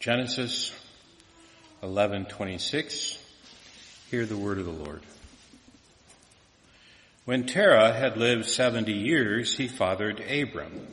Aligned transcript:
Genesis 0.00 0.72
11:26 1.82 3.18
Hear 4.10 4.24
the 4.24 4.34
word 4.34 4.56
of 4.56 4.64
the 4.64 4.70
Lord. 4.70 5.02
When 7.26 7.44
Terah 7.44 7.92
had 7.92 8.16
lived 8.16 8.46
70 8.46 8.94
years, 8.94 9.58
he 9.58 9.68
fathered 9.68 10.20
Abram, 10.20 10.86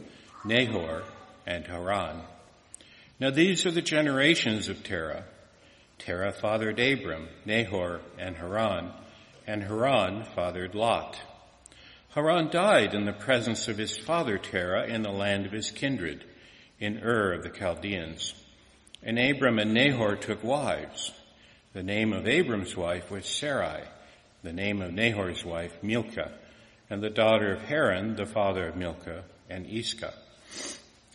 Nahor, 0.44 1.06
and 1.46 1.66
Haran. 1.66 2.22
Now 3.18 3.30
these 3.30 3.66
are 3.66 3.72
the 3.72 3.82
generations 3.82 4.68
of 4.68 4.84
Terah. 4.84 5.24
Terah 6.00 6.34
fathered 6.34 6.78
Abram, 6.78 7.30
Nahor, 7.46 8.02
and 8.20 8.36
Haran, 8.36 8.92
and 9.48 9.64
Haran 9.64 10.26
fathered 10.36 10.76
Lot. 10.76 11.18
Haran 12.10 12.50
died 12.50 12.94
in 12.94 13.06
the 13.06 13.14
presence 13.14 13.70
of 13.70 13.78
his 13.78 13.98
father 13.98 14.38
Terah 14.38 14.86
in 14.86 15.02
the 15.02 15.12
land 15.12 15.46
of 15.46 15.54
his 15.54 15.72
kindred, 15.72 16.26
in 16.78 17.02
Ur 17.02 17.32
of 17.32 17.44
the 17.44 17.50
Chaldeans. 17.50 18.34
And 19.04 19.20
Abram 19.20 19.60
and 19.60 19.74
Nahor 19.74 20.16
took 20.16 20.44
wives. 20.44 21.12
The 21.74 21.84
name 21.84 22.14
of 22.14 22.28
Abram's 22.28 22.76
wife 22.76 23.12
was 23.12 23.26
Sarai, 23.26 23.84
the 24.44 24.54
name 24.54 24.82
of 24.82 24.94
Nahor's 24.94 25.46
wife 25.46 25.84
Milcah, 25.84 26.32
and 26.90 27.04
the 27.04 27.10
daughter 27.10 27.54
of 27.54 27.62
Haran, 27.62 28.16
the 28.16 28.26
father 28.26 28.68
of 28.68 28.76
Milcah, 28.76 29.24
and 29.50 29.68
Iscah. 29.68 30.14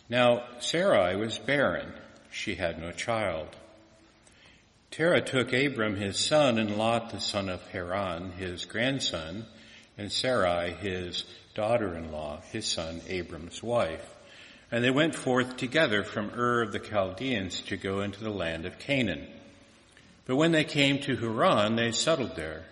Now 0.09 0.43
Sarai 0.59 1.15
was 1.15 1.37
barren. 1.37 1.91
She 2.31 2.55
had 2.55 2.79
no 2.79 2.91
child. 2.91 3.47
Terah 4.91 5.21
took 5.21 5.53
Abram 5.53 5.95
his 5.95 6.17
son 6.17 6.57
and 6.57 6.77
Lot 6.77 7.09
the 7.09 7.19
son 7.19 7.49
of 7.49 7.65
Haran, 7.71 8.31
his 8.33 8.65
grandson, 8.65 9.45
and 9.97 10.11
Sarai 10.11 10.71
his 10.71 11.25
daughter-in-law, 11.55 12.41
his 12.51 12.65
son 12.65 13.01
Abram's 13.07 13.61
wife. 13.63 14.07
And 14.73 14.83
they 14.83 14.89
went 14.89 15.13
forth 15.13 15.55
together 15.55 16.03
from 16.03 16.31
Ur 16.35 16.63
of 16.63 16.71
the 16.71 16.79
Chaldeans 16.79 17.61
to 17.67 17.77
go 17.77 18.01
into 18.01 18.23
the 18.23 18.31
land 18.31 18.65
of 18.65 18.79
Canaan. 18.79 19.27
But 20.25 20.35
when 20.35 20.51
they 20.51 20.63
came 20.63 20.97
to 21.01 21.15
Haran, 21.15 21.75
they 21.75 21.91
settled 21.91 22.35
there. 22.35 22.63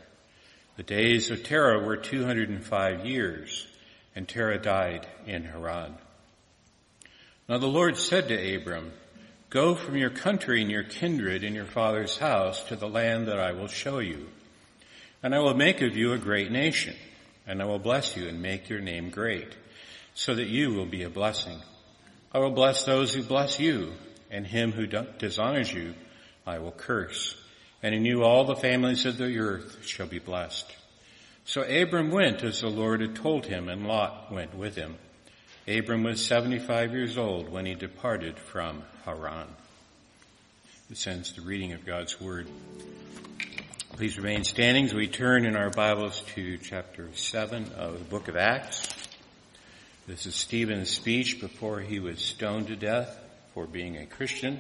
The 0.78 0.84
days 0.84 1.30
of 1.30 1.44
Terah 1.44 1.86
were 1.86 1.98
205 1.98 3.06
years, 3.06 3.68
and 4.16 4.28
Terah 4.28 4.58
died 4.58 5.06
in 5.28 5.44
Haran. 5.44 5.94
Now 7.48 7.60
the 7.60 7.68
Lord 7.68 7.98
said 7.98 8.30
to 8.30 8.56
Abram, 8.56 8.94
Go 9.52 9.76
from 9.76 9.96
your 9.96 10.10
country 10.10 10.60
and 10.60 10.72
your 10.72 10.82
kindred 10.82 11.44
and 11.44 11.54
your 11.56 11.66
father's 11.66 12.18
house 12.18 12.64
to 12.64 12.76
the 12.76 12.90
land 12.90 13.28
that 13.28 13.38
I 13.38 13.52
will 13.52 13.68
show 13.68 14.00
you. 14.00 14.28
And 15.22 15.36
I 15.36 15.40
will 15.40 15.54
make 15.54 15.82
of 15.82 15.96
you 15.96 16.14
a 16.14 16.18
great 16.18 16.52
nation, 16.52 16.96
and 17.46 17.62
I 17.62 17.66
will 17.66 17.78
bless 17.78 18.18
you 18.18 18.28
and 18.28 18.42
make 18.42 18.70
your 18.70 18.82
name 18.82 19.12
great, 19.12 19.54
so 20.16 20.34
that 20.34 20.48
you 20.48 20.74
will 20.74 20.88
be 20.88 21.04
a 21.04 21.10
blessing. 21.12 21.60
I 22.34 22.40
will 22.40 22.52
bless 22.52 22.86
those 22.86 23.14
who 23.14 23.24
bless 23.24 23.60
you, 23.60 23.92
and 24.30 24.48
him 24.48 24.72
who 24.72 24.88
dishonors 24.88 25.72
you 25.72 25.94
I 26.46 26.60
will 26.60 26.72
curse. 26.72 27.36
And 27.84 27.94
in 27.94 28.06
you 28.06 28.24
all 28.24 28.46
the 28.46 28.56
families 28.56 29.06
of 29.06 29.18
the 29.18 29.38
earth 29.38 29.86
shall 29.86 30.08
be 30.08 30.20
blessed. 30.20 30.66
So 31.46 31.62
Abram 31.62 32.12
went 32.12 32.44
as 32.44 32.62
the 32.62 32.70
Lord 32.70 33.02
had 33.02 33.16
told 33.16 33.46
him, 33.46 33.68
and 33.68 33.88
Lot 33.88 34.32
went 34.32 34.56
with 34.56 34.76
him. 34.76 34.96
Abram 35.68 36.04
was 36.04 36.26
75 36.26 36.94
years 36.94 37.18
old 37.18 37.50
when 37.50 37.66
he 37.66 37.76
departed 37.76 38.40
from 38.40 38.84
Haran. 39.06 39.48
This 40.90 41.08
ends 41.08 41.34
the 41.34 41.42
reading 41.42 41.74
of 41.74 41.86
God's 41.86 42.20
Word. 42.20 42.48
Please 43.94 44.18
remain 44.18 44.44
standing 44.44 44.86
as 44.86 44.94
we 44.94 45.08
turn 45.08 45.46
in 45.46 45.56
our 45.56 45.70
Bibles 45.70 46.22
to 46.36 46.58
chapter 46.58 47.10
7 47.14 47.72
of 47.78 48.00
the 48.00 48.06
book 48.06 48.28
of 48.28 48.36
Acts. 48.36 49.01
This 50.08 50.26
is 50.26 50.34
Stephen's 50.34 50.90
speech 50.90 51.40
before 51.40 51.80
he 51.80 52.00
was 52.00 52.20
stoned 52.20 52.68
to 52.68 52.76
death 52.76 53.16
for 53.54 53.68
being 53.68 53.98
a 53.98 54.08
Christian. 54.08 54.60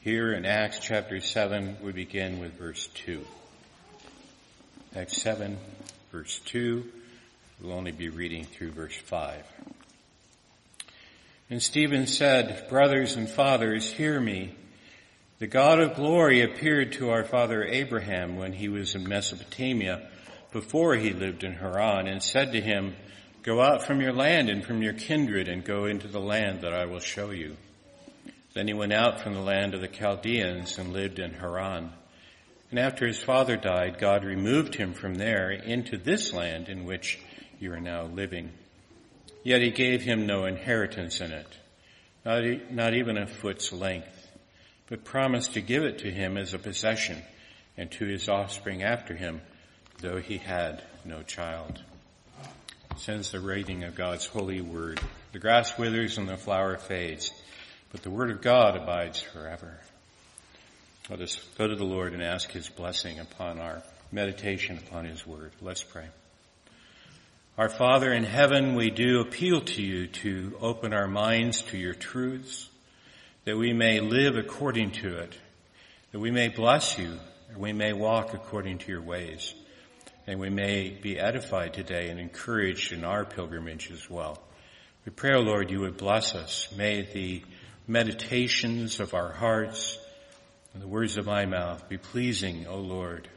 Here 0.00 0.32
in 0.32 0.46
Acts 0.46 0.78
chapter 0.78 1.20
7, 1.20 1.76
we 1.82 1.92
begin 1.92 2.40
with 2.40 2.54
verse 2.54 2.86
2. 2.94 3.22
Acts 4.96 5.20
7, 5.20 5.58
verse 6.10 6.40
2. 6.46 6.90
We'll 7.60 7.74
only 7.74 7.92
be 7.92 8.08
reading 8.08 8.44
through 8.44 8.70
verse 8.70 8.96
5. 8.96 9.44
And 11.50 11.62
Stephen 11.62 12.06
said, 12.06 12.66
Brothers 12.70 13.14
and 13.14 13.28
fathers, 13.28 13.92
hear 13.92 14.18
me. 14.18 14.54
The 15.38 15.48
God 15.48 15.80
of 15.80 15.96
glory 15.96 16.40
appeared 16.40 16.92
to 16.92 17.10
our 17.10 17.24
father 17.24 17.62
Abraham 17.62 18.36
when 18.36 18.54
he 18.54 18.70
was 18.70 18.94
in 18.94 19.06
Mesopotamia 19.06 20.08
before 20.50 20.94
he 20.94 21.12
lived 21.12 21.44
in 21.44 21.52
Haran 21.52 22.06
and 22.06 22.22
said 22.22 22.52
to 22.52 22.60
him, 22.62 22.96
Go 23.42 23.60
out 23.60 23.84
from 23.84 24.00
your 24.00 24.12
land 24.12 24.48
and 24.48 24.64
from 24.64 24.82
your 24.82 24.92
kindred 24.92 25.48
and 25.48 25.64
go 25.64 25.86
into 25.86 26.06
the 26.06 26.20
land 26.20 26.60
that 26.60 26.72
I 26.72 26.86
will 26.86 27.00
show 27.00 27.30
you. 27.30 27.56
Then 28.54 28.68
he 28.68 28.74
went 28.74 28.92
out 28.92 29.20
from 29.20 29.34
the 29.34 29.40
land 29.40 29.74
of 29.74 29.80
the 29.80 29.88
Chaldeans 29.88 30.78
and 30.78 30.92
lived 30.92 31.18
in 31.18 31.34
Haran. 31.34 31.90
And 32.70 32.78
after 32.78 33.04
his 33.06 33.18
father 33.18 33.56
died, 33.56 33.98
God 33.98 34.24
removed 34.24 34.76
him 34.76 34.94
from 34.94 35.16
there 35.16 35.50
into 35.50 35.96
this 35.96 36.32
land 36.32 36.68
in 36.68 36.84
which 36.84 37.18
you 37.58 37.72
are 37.72 37.80
now 37.80 38.04
living. 38.04 38.50
Yet 39.42 39.60
he 39.60 39.70
gave 39.70 40.02
him 40.02 40.26
no 40.26 40.44
inheritance 40.44 41.20
in 41.20 41.32
it, 41.32 41.48
not, 42.24 42.44
not 42.70 42.94
even 42.94 43.18
a 43.18 43.26
foot's 43.26 43.72
length, 43.72 44.30
but 44.88 45.04
promised 45.04 45.54
to 45.54 45.60
give 45.60 45.82
it 45.82 45.98
to 45.98 46.10
him 46.10 46.36
as 46.36 46.54
a 46.54 46.58
possession 46.60 47.20
and 47.76 47.90
to 47.92 48.06
his 48.06 48.28
offspring 48.28 48.84
after 48.84 49.16
him, 49.16 49.40
though 50.00 50.18
he 50.18 50.38
had 50.38 50.84
no 51.04 51.22
child. 51.22 51.82
Sends 52.96 53.32
the 53.32 53.40
reading 53.40 53.84
of 53.84 53.94
God's 53.94 54.26
holy 54.26 54.60
word. 54.60 55.00
The 55.32 55.38
grass 55.38 55.76
withers 55.76 56.18
and 56.18 56.28
the 56.28 56.36
flower 56.36 56.76
fades, 56.76 57.32
but 57.90 58.02
the 58.02 58.10
word 58.10 58.30
of 58.30 58.42
God 58.42 58.76
abides 58.76 59.20
forever. 59.20 59.80
Let 61.10 61.20
us 61.20 61.36
go 61.58 61.66
to 61.66 61.74
the 61.74 61.84
Lord 61.84 62.12
and 62.12 62.22
ask 62.22 62.50
his 62.52 62.68
blessing 62.68 63.18
upon 63.18 63.58
our 63.58 63.82
meditation 64.12 64.78
upon 64.78 65.06
his 65.06 65.26
word. 65.26 65.50
Let's 65.60 65.82
pray. 65.82 66.06
Our 67.58 67.68
Father 67.68 68.12
in 68.12 68.24
heaven, 68.24 68.76
we 68.76 68.90
do 68.90 69.20
appeal 69.20 69.62
to 69.62 69.82
you 69.82 70.06
to 70.06 70.56
open 70.60 70.92
our 70.92 71.08
minds 71.08 71.62
to 71.62 71.78
your 71.78 71.94
truths, 71.94 72.68
that 73.44 73.56
we 73.56 73.72
may 73.72 74.00
live 74.00 74.36
according 74.36 74.92
to 74.92 75.18
it, 75.18 75.36
that 76.12 76.20
we 76.20 76.30
may 76.30 76.48
bless 76.48 76.98
you, 76.98 77.18
and 77.50 77.58
we 77.58 77.72
may 77.72 77.92
walk 77.92 78.32
according 78.32 78.78
to 78.78 78.92
your 78.92 79.02
ways, 79.02 79.54
and 80.26 80.38
we 80.38 80.50
may 80.50 80.90
be 80.90 81.18
edified 81.18 81.74
today 81.74 82.08
and 82.08 82.20
encouraged 82.20 82.92
in 82.92 83.04
our 83.04 83.24
pilgrimage 83.24 83.90
as 83.90 84.08
well. 84.08 84.38
We 85.04 85.10
pray, 85.10 85.34
O 85.34 85.38
oh 85.38 85.42
Lord, 85.42 85.70
you 85.70 85.80
would 85.80 85.96
bless 85.96 86.34
us. 86.34 86.72
May 86.76 87.02
the 87.02 87.42
meditations 87.88 89.00
of 89.00 89.14
our 89.14 89.32
hearts 89.32 89.98
and 90.74 90.82
the 90.82 90.88
words 90.88 91.16
of 91.16 91.26
my 91.26 91.44
mouth 91.44 91.88
be 91.88 91.98
pleasing, 91.98 92.66
O 92.66 92.74
oh 92.74 92.80
Lord, 92.80 93.28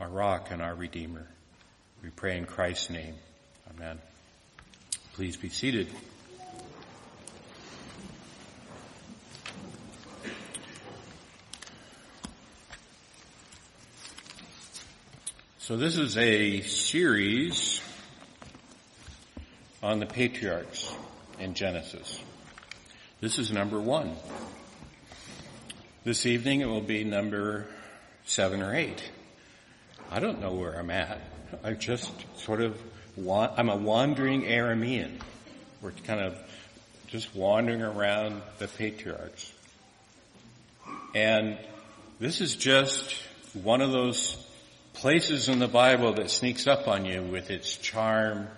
our 0.00 0.08
rock 0.08 0.48
and 0.50 0.60
our 0.60 0.74
redeemer. 0.74 1.26
We 2.02 2.10
pray 2.10 2.36
in 2.36 2.44
Christ's 2.44 2.90
name. 2.90 3.14
Amen. 3.70 3.98
Please 5.14 5.36
be 5.36 5.48
seated. 5.48 5.88
So 15.66 15.76
this 15.76 15.96
is 15.98 16.16
a 16.16 16.60
series 16.60 17.80
on 19.82 19.98
the 19.98 20.06
patriarchs 20.06 20.94
in 21.40 21.54
Genesis. 21.54 22.20
This 23.20 23.40
is 23.40 23.50
number 23.50 23.80
one. 23.80 24.14
This 26.04 26.24
evening 26.24 26.60
it 26.60 26.66
will 26.66 26.82
be 26.82 27.02
number 27.02 27.66
seven 28.26 28.62
or 28.62 28.76
eight. 28.76 29.02
I 30.08 30.20
don't 30.20 30.40
know 30.40 30.52
where 30.52 30.78
I'm 30.78 30.90
at. 30.90 31.18
I 31.64 31.72
just 31.72 32.12
sort 32.36 32.60
of 32.60 32.80
I'm 33.28 33.68
a 33.68 33.74
wandering 33.74 34.42
Aramean. 34.42 35.20
We're 35.82 35.90
kind 35.90 36.20
of 36.20 36.38
just 37.08 37.34
wandering 37.34 37.82
around 37.82 38.40
the 38.60 38.68
patriarchs. 38.68 39.52
And 41.12 41.58
this 42.20 42.40
is 42.40 42.54
just 42.54 43.16
one 43.52 43.80
of 43.80 43.90
those 43.90 44.45
places 44.96 45.50
in 45.50 45.58
the 45.58 45.68
Bible 45.68 46.14
that 46.14 46.30
sneaks 46.30 46.66
up 46.66 46.88
on 46.88 47.04
you 47.04 47.22
with 47.22 47.50
its 47.50 47.76
charm 47.76 48.48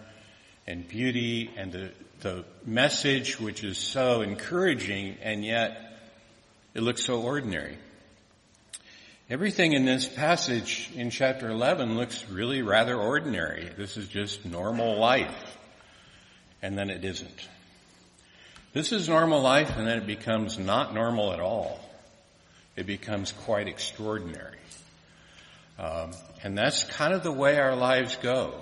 and 0.68 0.86
beauty 0.86 1.50
and 1.56 1.72
the, 1.72 1.90
the 2.20 2.44
message 2.64 3.40
which 3.40 3.64
is 3.64 3.76
so 3.76 4.22
encouraging 4.22 5.16
and 5.20 5.44
yet 5.44 5.98
it 6.74 6.82
looks 6.82 7.04
so 7.04 7.20
ordinary. 7.20 7.76
Everything 9.28 9.72
in 9.72 9.84
this 9.84 10.06
passage 10.06 10.88
in 10.94 11.10
chapter 11.10 11.50
11 11.50 11.96
looks 11.96 12.24
really 12.30 12.62
rather 12.62 12.94
ordinary. 12.94 13.68
This 13.76 13.96
is 13.96 14.06
just 14.06 14.44
normal 14.44 14.96
life. 14.96 15.56
And 16.62 16.78
then 16.78 16.88
it 16.88 17.04
isn't. 17.04 17.48
This 18.72 18.92
is 18.92 19.08
normal 19.08 19.42
life 19.42 19.76
and 19.76 19.88
then 19.88 19.98
it 19.98 20.06
becomes 20.06 20.56
not 20.56 20.94
normal 20.94 21.32
at 21.32 21.40
all. 21.40 21.80
It 22.76 22.86
becomes 22.86 23.32
quite 23.32 23.66
extraordinary. 23.66 24.58
Um, 25.78 26.10
and 26.42 26.58
that's 26.58 26.84
kind 26.84 27.14
of 27.14 27.22
the 27.22 27.32
way 27.32 27.58
our 27.58 27.76
lives 27.76 28.16
go. 28.16 28.54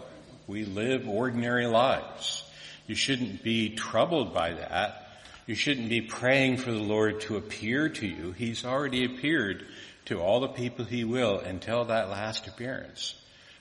We 0.47 0.65
live 0.65 1.09
ordinary 1.09 1.67
lives. 1.67 2.45
You 2.87 2.95
shouldn't 2.95 3.43
be 3.43 3.71
troubled 3.71 4.33
by 4.33 4.53
that, 4.53 5.03
You 5.47 5.55
shouldn't 5.55 5.89
be 5.89 6.01
praying 6.01 6.57
for 6.59 6.73
the 6.73 6.83
Lord 6.83 7.21
to 7.23 7.37
appear 7.37 7.89
to 7.89 8.07
you. 8.07 8.33
He's 8.33 8.65
already 8.65 9.05
appeared 9.05 9.65
to 10.07 10.21
all 10.21 10.41
the 10.41 10.49
people 10.49 10.85
he 10.85 11.05
will 11.05 11.39
until 11.39 11.85
that 11.87 12.11
last 12.11 12.47
appearance 12.47 13.15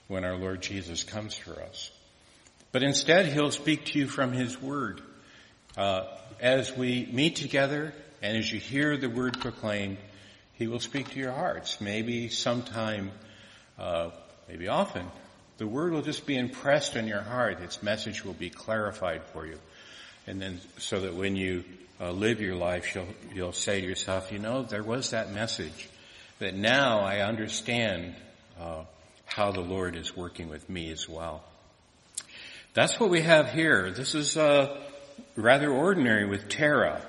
when 0.08 0.24
our 0.24 0.36
Lord 0.36 0.62
Jesus 0.62 1.04
comes 1.04 1.36
for 1.36 1.62
us. 1.62 1.92
But 2.72 2.84
instead, 2.84 3.28
he'll 3.28 3.52
speak 3.52 3.86
to 3.86 4.00
you 4.00 4.08
from 4.08 4.32
his 4.32 4.60
word. 4.62 5.02
Uh, 5.78 6.06
as 6.40 6.76
we 6.76 7.08
meet 7.12 7.36
together 7.36 7.94
and 8.22 8.38
as 8.38 8.52
you 8.52 8.60
hear 8.60 8.98
the 8.98 9.10
word 9.10 9.40
proclaimed, 9.40 9.98
he 10.54 10.68
will 10.68 10.80
speak 10.80 11.10
to 11.12 11.20
your 11.20 11.32
hearts. 11.32 11.82
Maybe 11.82 12.30
sometime, 12.30 13.12
uh, 13.80 14.10
maybe 14.48 14.68
often, 14.68 15.06
the 15.58 15.68
word 15.68 15.94
will 15.94 16.02
just 16.02 16.26
be 16.26 16.38
impressed 16.38 16.98
on 16.98 17.08
your 17.08 17.22
heart. 17.22 17.62
Its 17.62 17.82
message 17.82 18.26
will 18.26 18.34
be 18.34 18.50
clarified 18.50 19.24
for 19.32 19.46
you. 19.46 19.58
And 20.28 20.42
then 20.42 20.60
so 20.78 21.02
that 21.02 21.14
when 21.14 21.36
you 21.36 21.64
uh, 22.00 22.12
live 22.12 22.42
your 22.42 22.56
life, 22.56 22.94
you'll, 22.96 23.08
you'll 23.34 23.54
say 23.54 23.82
to 23.82 23.88
yourself, 23.88 24.32
you 24.32 24.40
know, 24.40 24.64
there 24.64 24.84
was 24.84 25.12
that 25.12 25.32
message 25.32 25.90
that 26.40 26.56
now 26.56 27.00
I 27.00 27.20
understand 27.20 28.16
uh, 28.60 28.84
how 29.26 29.52
the 29.52 29.62
Lord 29.62 29.96
is 29.96 30.16
working 30.16 30.50
with 30.50 30.70
me 30.70 30.92
as 30.92 31.08
well. 31.08 31.44
That's 32.74 33.00
what 33.00 33.10
we 33.10 33.22
have 33.22 33.52
here. 33.52 33.92
This 33.92 34.16
is 34.16 34.36
uh, 34.36 34.82
rather 35.36 35.72
ordinary 35.72 36.28
with 36.28 36.50
Terah. 36.50 37.02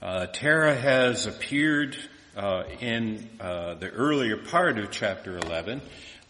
Uh, 0.00 0.26
Terah 0.26 0.74
has 0.74 1.26
appeared 1.26 1.96
uh, 2.38 2.62
in 2.80 3.28
uh, 3.40 3.74
the 3.74 3.90
earlier 3.90 4.36
part 4.36 4.78
of 4.78 4.92
chapter 4.92 5.36
11. 5.36 5.82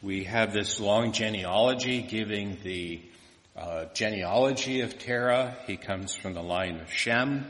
We 0.03 0.25
have 0.25 0.55
this 0.55 0.81
long 0.81 1.13
genealogy 1.13 2.01
giving 2.01 2.57
the 2.63 3.03
uh, 3.55 3.87
genealogy 3.93 4.81
of 4.81 4.99
Terah. 4.99 5.59
He 5.67 5.77
comes 5.77 6.15
from 6.15 6.33
the 6.33 6.43
line 6.43 6.81
of 6.81 6.91
Shem. 6.91 7.45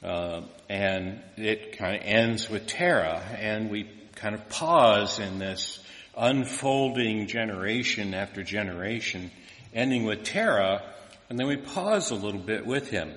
Uh, 0.00 0.42
and 0.68 1.20
it 1.36 1.76
kind 1.76 1.96
of 1.96 2.02
ends 2.04 2.48
with 2.48 2.66
Terah, 2.66 3.22
and 3.38 3.70
we 3.70 3.88
kind 4.16 4.34
of 4.34 4.48
pause 4.48 5.18
in 5.18 5.38
this 5.38 5.78
unfolding 6.16 7.26
generation 7.26 8.12
after 8.14 8.42
generation, 8.42 9.30
ending 9.72 10.04
with 10.04 10.24
Terah, 10.24 10.82
and 11.28 11.38
then 11.38 11.46
we 11.46 11.56
pause 11.56 12.10
a 12.10 12.16
little 12.16 12.40
bit 12.40 12.66
with 12.66 12.90
him 12.90 13.12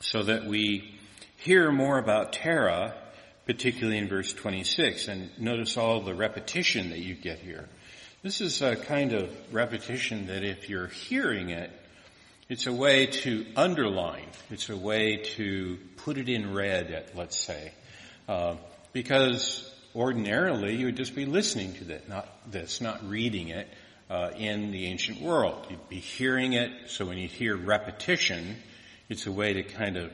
so 0.00 0.22
that 0.22 0.46
we 0.46 0.94
hear 1.36 1.70
more 1.70 1.98
about 1.98 2.32
Terah, 2.32 2.94
particularly 3.46 3.98
in 3.98 4.08
verse 4.08 4.32
26. 4.32 5.08
And 5.08 5.30
notice 5.38 5.76
all 5.76 6.00
the 6.00 6.14
repetition 6.14 6.90
that 6.90 6.98
you 6.98 7.14
get 7.14 7.38
here. 7.38 7.68
This 8.22 8.40
is 8.40 8.60
a 8.60 8.76
kind 8.76 9.12
of 9.12 9.30
repetition 9.52 10.26
that 10.26 10.44
if 10.44 10.68
you're 10.68 10.88
hearing 10.88 11.50
it, 11.50 11.70
it's 12.48 12.66
a 12.66 12.72
way 12.72 13.06
to 13.06 13.46
underline. 13.56 14.26
It's 14.50 14.68
a 14.68 14.76
way 14.76 15.18
to 15.36 15.78
put 15.98 16.18
it 16.18 16.28
in 16.28 16.52
red, 16.52 16.90
at, 16.90 17.16
let's 17.16 17.38
say. 17.38 17.72
Uh, 18.28 18.56
because 18.92 19.72
ordinarily 19.94 20.74
you 20.74 20.86
would 20.86 20.96
just 20.96 21.14
be 21.14 21.26
listening 21.26 21.74
to 21.74 21.84
that, 21.84 22.08
not 22.08 22.28
this, 22.50 22.80
not 22.80 23.08
reading 23.08 23.48
it 23.48 23.68
uh, 24.10 24.30
in 24.36 24.72
the 24.72 24.86
ancient 24.86 25.20
world. 25.20 25.66
You'd 25.70 25.88
be 25.88 26.00
hearing 26.00 26.52
it, 26.54 26.70
so 26.88 27.06
when 27.06 27.18
you 27.18 27.28
hear 27.28 27.56
repetition, 27.56 28.56
it's 29.08 29.26
a 29.26 29.32
way 29.32 29.54
to 29.54 29.62
kind 29.62 29.96
of 29.96 30.12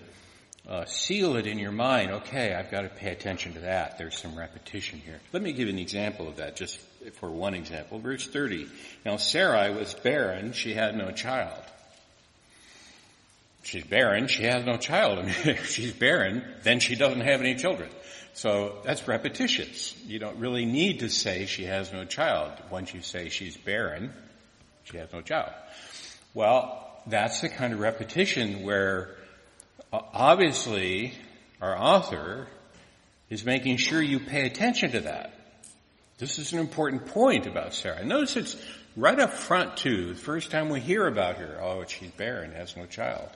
uh, 0.69 0.85
seal 0.85 1.37
it 1.37 1.47
in 1.47 1.59
your 1.59 1.73
mind. 1.73 2.11
Okay, 2.11 2.55
I've 2.55 2.71
got 2.71 2.83
to 2.83 2.89
pay 2.89 3.11
attention 3.11 3.55
to 3.55 3.61
that. 3.61 3.99
There's 3.99 4.19
some 4.19 4.37
repetition 4.37 4.99
here. 4.99 5.21
Let 5.33 5.43
me 5.43 5.53
give 5.53 5.69
an 5.69 5.79
example 5.79 6.29
of 6.29 6.37
that, 6.37 6.57
just 6.57 6.79
for 7.15 7.31
one 7.31 7.55
example. 7.55 7.99
Verse 7.99 8.27
30. 8.27 8.69
Now 9.05 9.17
Sarai 9.17 9.73
was 9.73 9.95
barren; 9.95 10.53
she 10.53 10.75
had 10.75 10.97
no 10.97 11.13
child. 11.13 11.63
She's 13.63 13.85
barren; 13.85 14.27
she 14.27 14.43
has 14.45 14.65
no 14.65 14.77
child. 14.77 15.19
I 15.19 15.23
mean, 15.27 15.35
if 15.45 15.71
she's 15.71 15.93
barren, 15.93 16.45
then 16.63 16.81
she 16.81 16.97
doesn't 16.97 17.21
have 17.21 17.41
any 17.41 17.55
children. 17.55 17.91
So 18.35 18.81
that's 18.85 19.07
repetitious. 19.09 19.95
You 20.05 20.19
don't 20.19 20.39
really 20.39 20.67
need 20.67 21.01
to 21.01 21.09
say 21.09 21.47
she 21.47 21.65
has 21.65 21.93
no 21.93 22.05
child. 22.05 22.53
Once 22.71 22.93
you 22.93 23.01
say 23.01 23.29
she's 23.29 23.57
barren, 23.57 24.13
she 24.85 24.99
has 24.99 25.13
no 25.13 25.23
child. 25.23 25.53
Well, 26.35 26.83
that's 27.07 27.41
the 27.41 27.49
kind 27.49 27.73
of 27.73 27.79
repetition 27.79 28.63
where 28.63 29.17
obviously 30.12 31.12
our 31.60 31.76
author 31.76 32.48
is 33.31 33.44
making 33.44 33.76
sure 33.76 34.00
you 34.00 34.20
pay 34.20 34.46
attention 34.46 34.93
to 34.93 35.00
that. 35.00 35.32
This 36.19 36.38
is 36.38 36.52
an 36.52 36.58
important 36.58 37.06
point 37.06 37.46
about 37.46 37.75
Sarah. 37.75 38.04
Notice 38.04 38.37
it's 38.37 38.56
right 38.96 39.19
up 39.19 39.32
front 39.32 39.76
too. 39.76 40.08
The 40.08 40.14
first 40.14 40.50
time 40.50 40.70
we 40.70 40.81
hear 40.81 41.06
about 41.06 41.37
her, 41.37 41.58
oh, 41.60 41.84
she's 41.87 42.10
barren, 42.12 42.52
has 42.52 42.76
no 42.76 42.87
child. 42.87 43.28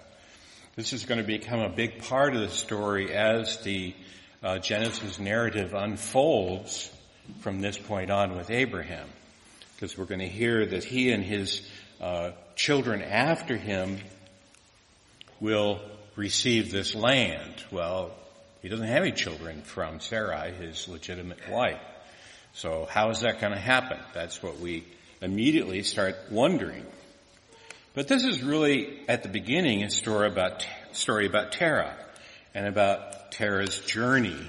This 0.77 0.93
is 0.93 1.05
going 1.05 1.21
to 1.21 1.27
become 1.27 1.61
a 1.61 1.69
big 1.69 2.03
part 2.03 2.35
of 2.35 2.41
the 2.41 2.49
story 2.49 3.13
as 3.13 3.63
the 3.65 3.95
uh, 4.43 4.59
Genesis 4.59 5.19
narrative 5.19 5.75
unfolds 5.75 6.91
from 7.41 7.61
this 7.61 7.77
point 7.77 8.11
on 8.11 8.37
with 8.37 8.51
Abraham. 8.51 9.07
Because 9.75 9.99
we're 9.99 10.07
going 10.07 10.21
to 10.21 10.29
hear 10.29 10.65
that 10.65 10.85
he 10.85 11.13
and 11.13 11.23
his 11.23 11.69
uh, 12.01 12.31
children 12.55 13.03
after 13.03 13.57
him 13.57 13.99
will 15.41 15.81
receive 16.21 16.71
this 16.71 16.95
land. 16.95 17.65
Well, 17.73 18.11
he 18.61 18.69
doesn't 18.69 18.87
have 18.87 19.03
any 19.03 19.13
children 19.13 19.63
from 19.63 20.01
Sarai, 20.01 20.53
his 20.53 20.87
legitimate 20.87 21.49
wife. 21.49 21.81
So 22.53 22.87
how 22.91 23.09
is 23.09 23.21
that 23.21 23.41
going 23.41 23.55
to 23.55 23.59
happen? 23.59 23.99
That's 24.13 24.43
what 24.43 24.61
we 24.61 24.85
immediately 25.23 25.83
start 25.83 26.17
wondering. 26.31 26.85
But 27.95 28.07
this 28.07 28.25
is 28.25 28.43
really 28.43 29.01
at 29.09 29.23
the 29.23 29.31
beginning 29.31 29.83
a 29.83 29.91
story 29.91 30.29
about 30.29 30.67
story 30.93 31.27
about 31.27 31.53
Terah 31.53 31.97
and 32.55 32.67
about 32.67 33.33
Terah's 33.33 33.79
journey 33.79 34.47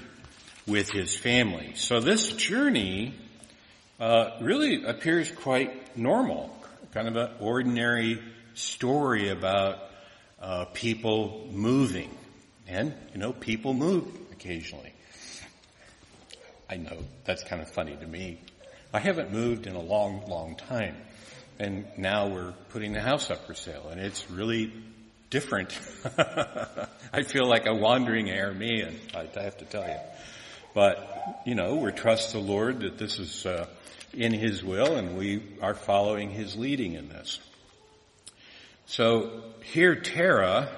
with 0.66 0.90
his 0.90 1.16
family. 1.16 1.72
So 1.76 2.00
this 2.00 2.32
journey 2.32 3.14
uh, 3.98 4.32
really 4.42 4.84
appears 4.84 5.30
quite 5.30 5.96
normal, 5.96 6.54
kind 6.92 7.08
of 7.08 7.16
an 7.16 7.30
ordinary 7.40 8.20
story 8.54 9.30
about 9.30 9.78
uh, 10.42 10.66
people 10.66 11.48
moving, 11.50 12.10
and 12.68 12.94
you 13.12 13.18
know, 13.18 13.32
people 13.32 13.72
move 13.72 14.06
occasionally. 14.32 14.92
I 16.68 16.76
know 16.76 16.98
that's 17.24 17.44
kind 17.44 17.62
of 17.62 17.70
funny 17.70 17.96
to 17.96 18.06
me. 18.06 18.38
I 18.92 18.98
haven't 18.98 19.32
moved 19.32 19.66
in 19.66 19.74
a 19.74 19.80
long, 19.80 20.26
long 20.26 20.56
time, 20.56 20.96
and 21.58 21.86
now 21.96 22.28
we're 22.28 22.52
putting 22.70 22.92
the 22.92 23.00
house 23.00 23.30
up 23.30 23.46
for 23.46 23.54
sale, 23.54 23.88
and 23.90 24.00
it's 24.00 24.30
really 24.30 24.72
different. 25.30 25.78
I 27.12 27.22
feel 27.22 27.46
like 27.46 27.66
a 27.66 27.74
wandering 27.74 28.26
Aramean, 28.26 28.94
I 29.14 29.42
have 29.42 29.56
to 29.58 29.64
tell 29.64 29.88
you. 29.88 29.96
But, 30.74 31.42
you 31.46 31.54
know, 31.54 31.76
we 31.76 31.90
trust 31.92 32.32
the 32.32 32.38
Lord 32.38 32.80
that 32.80 32.98
this 32.98 33.18
is 33.18 33.46
uh, 33.46 33.66
in 34.12 34.32
His 34.32 34.62
will 34.62 34.96
and 34.96 35.16
we 35.16 35.42
are 35.60 35.74
following 35.74 36.30
His 36.30 36.56
leading 36.56 36.94
in 36.94 37.08
this. 37.08 37.40
So 38.92 39.30
here 39.62 39.94
Terah 39.94 40.68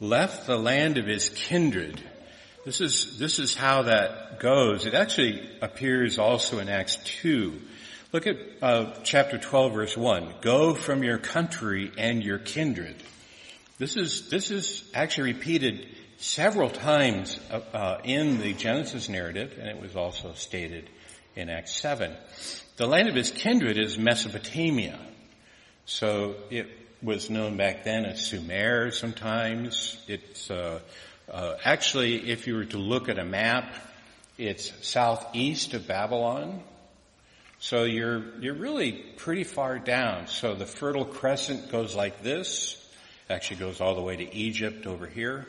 left 0.00 0.46
the 0.46 0.58
land 0.58 0.98
of 0.98 1.06
his 1.06 1.30
kindred. 1.30 1.98
This 2.66 2.82
is, 2.82 3.18
this 3.18 3.38
is 3.38 3.54
how 3.54 3.84
that 3.84 4.38
goes. 4.38 4.84
It 4.84 4.92
actually 4.92 5.48
appears 5.62 6.18
also 6.18 6.58
in 6.58 6.68
Acts 6.68 6.96
2. 7.22 7.58
Look 8.12 8.26
at 8.26 8.36
uh, 8.60 8.92
chapter 9.02 9.38
12 9.38 9.72
verse 9.72 9.96
1. 9.96 10.34
Go 10.42 10.74
from 10.74 11.02
your 11.02 11.16
country 11.16 11.90
and 11.96 12.22
your 12.22 12.38
kindred. 12.38 12.96
This 13.78 13.96
is, 13.96 14.28
this 14.28 14.50
is 14.50 14.84
actually 14.92 15.32
repeated 15.32 15.88
several 16.18 16.68
times 16.68 17.40
uh, 17.50 17.60
uh, 17.72 18.00
in 18.04 18.42
the 18.42 18.52
Genesis 18.52 19.08
narrative, 19.08 19.56
and 19.58 19.70
it 19.70 19.80
was 19.80 19.96
also 19.96 20.34
stated 20.34 20.90
in 21.34 21.48
Acts 21.48 21.74
7. 21.80 22.14
The 22.76 22.86
land 22.86 23.08
of 23.08 23.14
his 23.14 23.30
kindred 23.30 23.78
is 23.78 23.96
Mesopotamia. 23.96 24.98
So 25.86 26.34
it 26.50 26.68
was 27.02 27.30
known 27.30 27.56
back 27.56 27.84
then 27.84 28.04
as 28.04 28.26
Sumer 28.26 28.90
sometimes. 28.90 29.96
It's, 30.08 30.50
uh, 30.50 30.80
uh, 31.30 31.54
actually, 31.64 32.30
if 32.30 32.46
you 32.46 32.56
were 32.56 32.64
to 32.66 32.78
look 32.78 33.08
at 33.08 33.18
a 33.18 33.24
map, 33.24 33.72
it's 34.36 34.72
southeast 34.86 35.74
of 35.74 35.86
Babylon. 35.86 36.62
So 37.60 37.84
you're, 37.84 38.22
you're 38.40 38.54
really 38.54 38.92
pretty 38.92 39.44
far 39.44 39.78
down. 39.78 40.28
So 40.28 40.54
the 40.54 40.66
Fertile 40.66 41.04
Crescent 41.04 41.72
goes 41.72 41.94
like 41.94 42.22
this, 42.22 42.76
actually 43.28 43.56
goes 43.56 43.80
all 43.80 43.94
the 43.94 44.02
way 44.02 44.16
to 44.16 44.34
Egypt 44.34 44.86
over 44.86 45.06
here. 45.06 45.46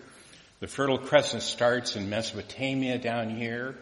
The 0.59 0.67
Fertile 0.67 0.97
Crescent 0.97 1.43
starts 1.43 1.95
in 1.95 2.09
Mesopotamia 2.09 2.97
down 2.97 3.29
here. 3.29 3.75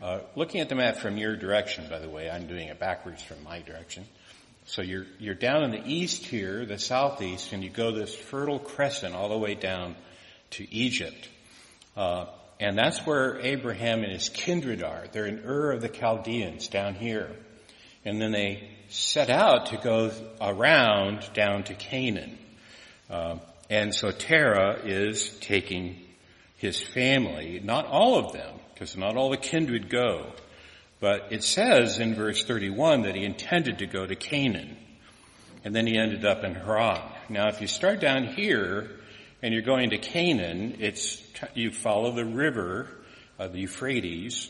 Uh, 0.00 0.20
looking 0.34 0.60
at 0.60 0.68
the 0.68 0.74
map 0.74 0.96
from 0.96 1.16
your 1.16 1.36
direction, 1.36 1.86
by 1.90 1.98
the 1.98 2.08
way, 2.08 2.30
I'm 2.30 2.46
doing 2.46 2.68
it 2.68 2.78
backwards 2.78 3.22
from 3.22 3.42
my 3.44 3.60
direction. 3.60 4.06
So 4.68 4.82
you're, 4.82 5.06
you're 5.18 5.34
down 5.34 5.64
in 5.64 5.70
the 5.70 5.82
east 5.86 6.26
here, 6.26 6.66
the 6.66 6.78
southeast, 6.78 7.54
and 7.54 7.64
you 7.64 7.70
go 7.70 7.90
this 7.90 8.14
Fertile 8.14 8.58
Crescent 8.58 9.14
all 9.14 9.30
the 9.30 9.38
way 9.38 9.54
down 9.54 9.96
to 10.50 10.74
Egypt. 10.74 11.26
Uh, 11.96 12.26
and 12.60 12.76
that's 12.76 12.98
where 13.06 13.40
Abraham 13.40 14.02
and 14.02 14.12
his 14.12 14.28
kindred 14.28 14.82
are. 14.82 15.06
They're 15.10 15.24
in 15.24 15.42
Ur 15.42 15.72
of 15.72 15.80
the 15.80 15.88
Chaldeans 15.88 16.68
down 16.68 16.94
here. 16.94 17.30
And 18.04 18.20
then 18.20 18.30
they 18.30 18.68
set 18.90 19.30
out 19.30 19.66
to 19.66 19.78
go 19.78 20.12
around 20.38 21.30
down 21.32 21.62
to 21.64 21.74
Canaan. 21.74 22.36
Uh, 23.08 23.38
and 23.70 23.94
so 23.94 24.10
Terah 24.10 24.82
is 24.84 25.30
taking 25.38 25.96
his 26.58 26.78
family, 26.78 27.58
not 27.64 27.86
all 27.86 28.18
of 28.18 28.34
them, 28.34 28.56
because 28.74 28.98
not 28.98 29.16
all 29.16 29.30
the 29.30 29.38
kindred 29.38 29.88
go, 29.88 30.30
but 31.00 31.28
it 31.30 31.44
says 31.44 31.98
in 31.98 32.14
verse 32.14 32.44
31 32.44 33.02
that 33.02 33.14
he 33.14 33.24
intended 33.24 33.78
to 33.78 33.86
go 33.86 34.06
to 34.06 34.16
Canaan. 34.16 34.76
And 35.64 35.74
then 35.74 35.86
he 35.86 35.96
ended 35.96 36.24
up 36.24 36.44
in 36.44 36.54
Haran. 36.54 37.02
Now 37.28 37.48
if 37.48 37.60
you 37.60 37.66
start 37.66 38.00
down 38.00 38.26
here 38.26 38.90
and 39.42 39.52
you're 39.52 39.62
going 39.62 39.90
to 39.90 39.98
Canaan, 39.98 40.76
it's, 40.80 41.22
you 41.54 41.70
follow 41.70 42.12
the 42.12 42.24
river, 42.24 42.88
the 43.38 43.60
Euphrates, 43.60 44.48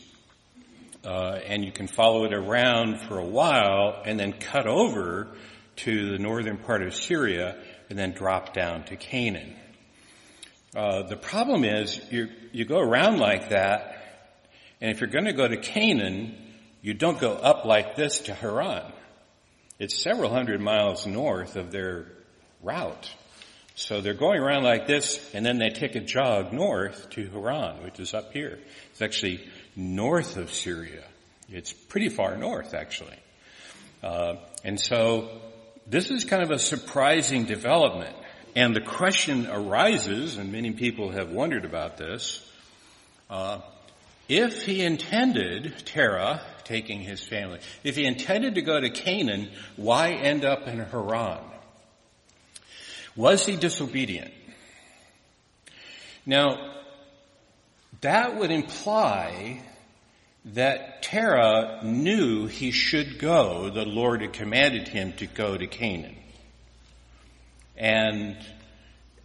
uh, 1.05 1.39
and 1.45 1.63
you 1.63 1.71
can 1.71 1.87
follow 1.87 2.25
it 2.25 2.33
around 2.33 2.99
for 3.01 3.19
a 3.19 3.25
while 3.25 4.01
and 4.05 4.19
then 4.19 4.33
cut 4.33 4.67
over 4.67 5.27
to 5.77 6.11
the 6.11 6.17
northern 6.17 6.57
part 6.57 6.81
of 6.81 6.93
Syria 6.93 7.55
and 7.89 7.97
then 7.97 8.11
drop 8.11 8.53
down 8.53 8.83
to 8.85 8.95
Canaan. 8.95 9.55
Uh, 10.75 11.03
the 11.03 11.15
problem 11.15 11.63
is 11.63 11.99
you 12.11 12.29
you 12.51 12.65
go 12.65 12.79
around 12.79 13.17
like 13.17 13.49
that, 13.49 13.98
and 14.81 14.91
if 14.91 15.01
you're 15.01 15.09
going 15.09 15.25
to 15.25 15.33
go 15.33 15.47
to 15.47 15.57
Canaan, 15.57 16.35
you 16.81 16.93
don't 16.93 17.19
go 17.19 17.33
up 17.33 17.65
like 17.65 17.95
this 17.95 18.21
to 18.21 18.33
Haran. 18.33 18.91
It's 19.79 20.01
several 20.01 20.29
hundred 20.29 20.61
miles 20.61 21.05
north 21.05 21.55
of 21.55 21.71
their 21.71 22.07
route. 22.61 23.09
So 23.75 24.01
they're 24.01 24.13
going 24.13 24.41
around 24.41 24.63
like 24.63 24.87
this, 24.87 25.33
and 25.33 25.45
then 25.45 25.57
they 25.57 25.69
take 25.69 25.95
a 25.95 26.01
jog 26.01 26.51
north 26.51 27.09
to 27.11 27.29
Haran, 27.29 27.83
which 27.83 27.99
is 27.99 28.13
up 28.13 28.33
here. 28.33 28.59
It's 28.91 29.01
actually 29.01 29.47
north 29.75 30.35
of 30.35 30.51
Syria. 30.51 31.03
It's 31.49 31.71
pretty 31.71 32.09
far 32.09 32.35
north, 32.35 32.73
actually. 32.73 33.17
Uh, 34.03 34.35
and 34.63 34.79
so 34.79 35.29
this 35.87 36.11
is 36.11 36.25
kind 36.25 36.43
of 36.43 36.51
a 36.51 36.59
surprising 36.59 37.45
development. 37.45 38.15
And 38.55 38.75
the 38.75 38.81
question 38.81 39.47
arises, 39.47 40.37
and 40.37 40.51
many 40.51 40.71
people 40.71 41.11
have 41.11 41.31
wondered 41.31 41.65
about 41.65 41.97
this, 41.97 42.45
uh, 43.29 43.59
if 44.29 44.63
he 44.63 44.83
intended, 44.83 45.73
Terah, 45.85 46.41
taking 46.63 47.01
his 47.01 47.23
family, 47.23 47.59
if 47.83 47.95
he 47.95 48.05
intended 48.05 48.55
to 48.55 48.61
go 48.61 48.79
to 48.79 48.89
Canaan, 48.91 49.49
why 49.75 50.11
end 50.11 50.45
up 50.45 50.67
in 50.67 50.79
Haran? 50.79 51.39
Was 53.15 53.45
he 53.45 53.55
disobedient? 53.55 54.31
Now, 56.27 56.75
that 58.01 58.37
would 58.37 58.51
imply 58.51 59.63
that 60.45 61.01
Terah 61.01 61.81
knew 61.83 62.45
he 62.45 62.71
should 62.71 63.19
go, 63.19 63.69
the 63.71 63.85
Lord 63.85 64.21
had 64.21 64.33
commanded 64.33 64.87
him 64.87 65.13
to 65.13 65.25
go 65.25 65.57
to 65.57 65.67
Canaan. 65.67 66.15
And 67.75 68.37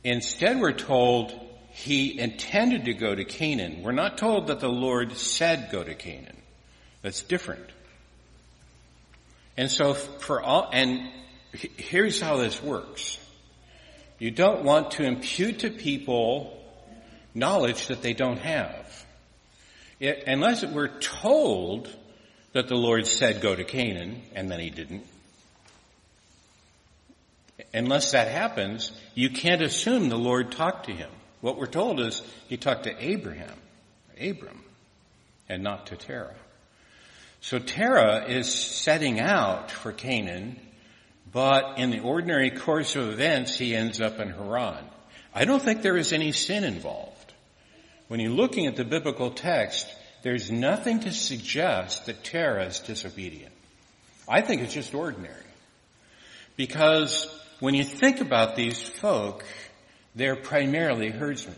instead 0.02 0.58
we're 0.58 0.72
told 0.72 1.43
he 1.74 2.20
intended 2.20 2.84
to 2.84 2.94
go 2.94 3.12
to 3.12 3.24
Canaan. 3.24 3.82
We're 3.82 3.90
not 3.90 4.16
told 4.16 4.46
that 4.46 4.60
the 4.60 4.68
Lord 4.68 5.16
said 5.16 5.70
go 5.72 5.82
to 5.82 5.92
Canaan. 5.96 6.36
That's 7.02 7.24
different. 7.24 7.68
And 9.56 9.68
so 9.68 9.94
for 9.94 10.40
all, 10.40 10.70
and 10.72 11.10
here's 11.52 12.20
how 12.20 12.36
this 12.36 12.62
works. 12.62 13.18
You 14.20 14.30
don't 14.30 14.62
want 14.62 14.92
to 14.92 15.02
impute 15.02 15.58
to 15.58 15.70
people 15.70 16.56
knowledge 17.34 17.88
that 17.88 18.02
they 18.02 18.12
don't 18.12 18.38
have. 18.38 19.04
It, 19.98 20.22
unless 20.28 20.64
we're 20.64 21.00
told 21.00 21.88
that 22.52 22.68
the 22.68 22.76
Lord 22.76 23.08
said 23.08 23.40
go 23.40 23.52
to 23.52 23.64
Canaan, 23.64 24.22
and 24.32 24.48
then 24.48 24.60
he 24.60 24.70
didn't, 24.70 25.04
unless 27.74 28.12
that 28.12 28.28
happens, 28.28 28.92
you 29.16 29.30
can't 29.30 29.60
assume 29.60 30.08
the 30.08 30.16
Lord 30.16 30.52
talked 30.52 30.86
to 30.86 30.92
him. 30.92 31.10
What 31.44 31.58
we're 31.58 31.66
told 31.66 32.00
is 32.00 32.22
he 32.48 32.56
talked 32.56 32.84
to 32.84 33.04
Abraham, 33.04 33.52
Abram, 34.18 34.64
and 35.46 35.62
not 35.62 35.88
to 35.88 35.96
Terah. 35.96 36.34
So 37.42 37.58
Terah 37.58 38.24
is 38.30 38.50
setting 38.50 39.20
out 39.20 39.70
for 39.70 39.92
Canaan, 39.92 40.58
but 41.30 41.76
in 41.76 41.90
the 41.90 42.00
ordinary 42.00 42.50
course 42.50 42.96
of 42.96 43.10
events, 43.10 43.58
he 43.58 43.76
ends 43.76 44.00
up 44.00 44.20
in 44.20 44.30
Haran. 44.30 44.86
I 45.34 45.44
don't 45.44 45.60
think 45.60 45.82
there 45.82 45.98
is 45.98 46.14
any 46.14 46.32
sin 46.32 46.64
involved. 46.64 47.34
When 48.08 48.20
you're 48.20 48.30
looking 48.30 48.66
at 48.66 48.76
the 48.76 48.84
biblical 48.86 49.30
text, 49.30 49.86
there's 50.22 50.50
nothing 50.50 51.00
to 51.00 51.12
suggest 51.12 52.06
that 52.06 52.24
Terah 52.24 52.64
is 52.64 52.80
disobedient. 52.80 53.52
I 54.26 54.40
think 54.40 54.62
it's 54.62 54.72
just 54.72 54.94
ordinary. 54.94 55.34
Because 56.56 57.28
when 57.60 57.74
you 57.74 57.84
think 57.84 58.22
about 58.22 58.56
these 58.56 58.80
folk, 58.80 59.44
they're 60.14 60.36
primarily 60.36 61.10
herdsmen. 61.10 61.56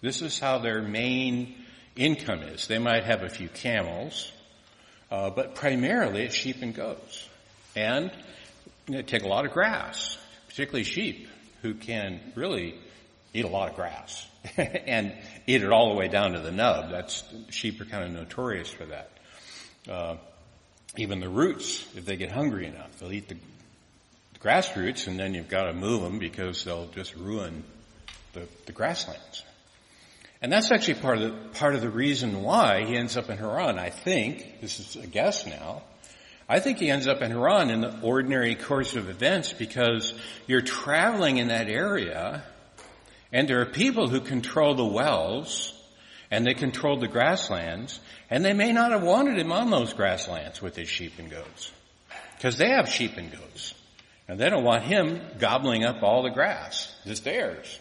This 0.00 0.22
is 0.22 0.38
how 0.38 0.58
their 0.58 0.80
main 0.80 1.54
income 1.96 2.42
is. 2.42 2.66
They 2.68 2.78
might 2.78 3.04
have 3.04 3.22
a 3.22 3.28
few 3.28 3.48
camels, 3.48 4.30
uh, 5.10 5.30
but 5.30 5.56
primarily 5.56 6.22
it's 6.22 6.34
sheep 6.34 6.62
and 6.62 6.74
goats. 6.74 7.28
And 7.74 8.12
they 8.86 9.02
take 9.02 9.24
a 9.24 9.28
lot 9.28 9.44
of 9.44 9.52
grass, 9.52 10.16
particularly 10.48 10.84
sheep, 10.84 11.28
who 11.62 11.74
can 11.74 12.20
really 12.36 12.76
eat 13.34 13.44
a 13.44 13.48
lot 13.48 13.70
of 13.70 13.76
grass 13.76 14.26
and 14.56 15.12
eat 15.46 15.62
it 15.62 15.72
all 15.72 15.90
the 15.90 15.96
way 15.96 16.08
down 16.08 16.32
to 16.32 16.40
the 16.40 16.52
nub. 16.52 16.90
That's 16.90 17.24
sheep 17.50 17.80
are 17.80 17.84
kind 17.84 18.04
of 18.04 18.12
notorious 18.12 18.70
for 18.70 18.86
that. 18.86 19.10
Uh, 19.88 20.16
even 20.96 21.20
the 21.20 21.28
roots, 21.28 21.84
if 21.96 22.04
they 22.04 22.16
get 22.16 22.30
hungry 22.30 22.66
enough, 22.66 22.98
they'll 22.98 23.12
eat 23.12 23.28
the 23.28 23.36
grass 24.40 24.76
roots 24.76 25.08
and 25.08 25.18
then 25.18 25.34
you've 25.34 25.48
got 25.48 25.64
to 25.64 25.72
move 25.72 26.02
them 26.02 26.18
because 26.18 26.64
they'll 26.64 26.86
just 26.88 27.14
ruin 27.16 27.64
the, 28.32 28.48
the 28.66 28.72
grasslands. 28.72 29.44
And 30.40 30.52
that's 30.52 30.70
actually 30.70 30.94
part 30.94 31.18
of 31.18 31.22
the, 31.22 31.58
part 31.58 31.74
of 31.74 31.80
the 31.80 31.90
reason 31.90 32.42
why 32.42 32.84
he 32.84 32.96
ends 32.96 33.16
up 33.16 33.28
in 33.28 33.38
Haran. 33.38 33.78
I 33.78 33.90
think, 33.90 34.60
this 34.60 34.78
is 34.78 34.96
a 34.96 35.06
guess 35.06 35.46
now, 35.46 35.82
I 36.48 36.60
think 36.60 36.78
he 36.78 36.90
ends 36.90 37.06
up 37.06 37.20
in 37.20 37.30
Haran 37.30 37.70
in 37.70 37.80
the 37.80 38.00
ordinary 38.00 38.54
course 38.54 38.96
of 38.96 39.08
events 39.08 39.52
because 39.52 40.14
you're 40.46 40.62
traveling 40.62 41.38
in 41.38 41.48
that 41.48 41.68
area 41.68 42.42
and 43.32 43.48
there 43.48 43.60
are 43.60 43.66
people 43.66 44.08
who 44.08 44.20
control 44.20 44.74
the 44.74 44.84
wells 44.84 45.74
and 46.30 46.46
they 46.46 46.54
control 46.54 46.98
the 46.98 47.08
grasslands 47.08 48.00
and 48.30 48.44
they 48.44 48.54
may 48.54 48.72
not 48.72 48.92
have 48.92 49.02
wanted 49.02 49.38
him 49.38 49.52
on 49.52 49.70
those 49.70 49.92
grasslands 49.92 50.62
with 50.62 50.76
his 50.76 50.88
sheep 50.88 51.18
and 51.18 51.30
goats 51.30 51.70
because 52.36 52.56
they 52.56 52.70
have 52.70 52.88
sheep 52.88 53.16
and 53.16 53.30
goats. 53.30 53.74
And 54.28 54.38
they 54.38 54.50
don't 54.50 54.64
want 54.64 54.84
him 54.84 55.20
gobbling 55.38 55.84
up 55.84 56.02
all 56.02 56.22
the 56.22 56.30
grass. 56.30 56.94
It's 57.04 57.20
theirs. 57.20 57.78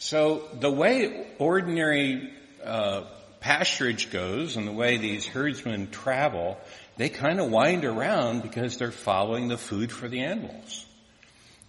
So 0.00 0.48
the 0.58 0.70
way 0.70 1.26
ordinary 1.38 2.32
uh, 2.64 3.02
pasturage 3.40 4.06
goes 4.10 4.56
and 4.56 4.66
the 4.66 4.72
way 4.72 4.96
these 4.96 5.26
herdsmen 5.26 5.90
travel, 5.90 6.56
they 6.96 7.10
kind 7.10 7.38
of 7.38 7.50
wind 7.50 7.84
around 7.84 8.40
because 8.40 8.78
they're 8.78 8.92
following 8.92 9.48
the 9.48 9.58
food 9.58 9.92
for 9.92 10.08
the 10.08 10.20
animals 10.20 10.86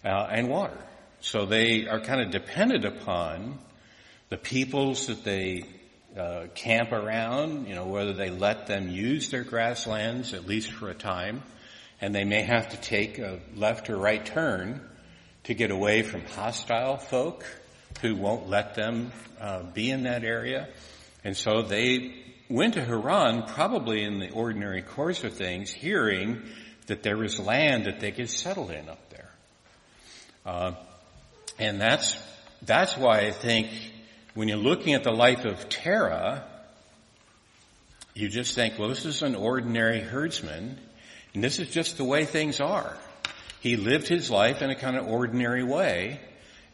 uh, 0.05 0.29
and 0.31 0.47
water. 0.47 0.77
So 1.19 1.45
they 1.45 1.89
are 1.89 1.99
kind 1.99 2.21
of 2.21 2.31
dependent 2.31 2.85
upon 2.85 3.59
the 4.29 4.37
peoples 4.37 5.07
that 5.07 5.25
they 5.25 5.65
uh, 6.17 6.45
camp 6.55 6.93
around, 6.93 7.67
you 7.67 7.75
know, 7.75 7.87
whether 7.87 8.13
they 8.13 8.29
let 8.29 8.65
them 8.65 8.87
use 8.87 9.29
their 9.29 9.43
grasslands 9.43 10.33
at 10.33 10.47
least 10.47 10.71
for 10.71 10.89
a 10.89 10.95
time, 10.95 11.43
and 11.99 12.15
they 12.15 12.23
may 12.23 12.43
have 12.43 12.69
to 12.69 12.77
take 12.77 13.19
a 13.19 13.41
left 13.57 13.89
or 13.89 13.97
right 13.97 14.25
turn 14.25 14.79
to 15.43 15.53
get 15.53 15.69
away 15.69 16.01
from 16.01 16.21
hostile 16.27 16.95
folk 16.95 17.45
who 18.01 18.15
won't 18.15 18.49
let 18.49 18.75
them 18.75 19.11
uh, 19.39 19.63
be 19.63 19.89
in 19.89 20.03
that 20.03 20.23
area. 20.23 20.67
And 21.23 21.37
so 21.37 21.61
they 21.61 22.15
went 22.49 22.73
to 22.73 22.83
Haran 22.83 23.43
probably 23.43 24.03
in 24.03 24.19
the 24.19 24.31
ordinary 24.31 24.81
course 24.81 25.23
of 25.23 25.33
things, 25.33 25.71
hearing 25.71 26.41
that 26.87 27.03
there 27.03 27.17
was 27.17 27.39
land 27.39 27.85
that 27.85 27.99
they 27.99 28.11
could 28.11 28.29
settle 28.29 28.69
in 28.69 28.89
up 28.89 29.09
there. 29.09 29.29
Uh, 30.45 30.73
and 31.59 31.79
that's, 31.79 32.17
that's 32.63 32.97
why 32.97 33.19
I 33.19 33.31
think 33.31 33.69
when 34.33 34.47
you're 34.47 34.57
looking 34.57 34.93
at 34.93 35.03
the 35.03 35.11
life 35.11 35.45
of 35.45 35.69
Terah, 35.69 36.45
you 38.13 38.29
just 38.29 38.55
think, 38.55 38.77
well, 38.77 38.89
this 38.89 39.05
is 39.05 39.21
an 39.21 39.35
ordinary 39.35 40.01
herdsman 40.01 40.77
and 41.33 41.43
this 41.43 41.59
is 41.59 41.69
just 41.69 41.97
the 41.97 42.03
way 42.03 42.25
things 42.25 42.59
are. 42.59 42.97
He 43.61 43.77
lived 43.77 44.07
his 44.07 44.29
life 44.29 44.61
in 44.61 44.69
a 44.69 44.75
kind 44.75 44.97
of 44.97 45.07
ordinary 45.07 45.63
way, 45.63 46.19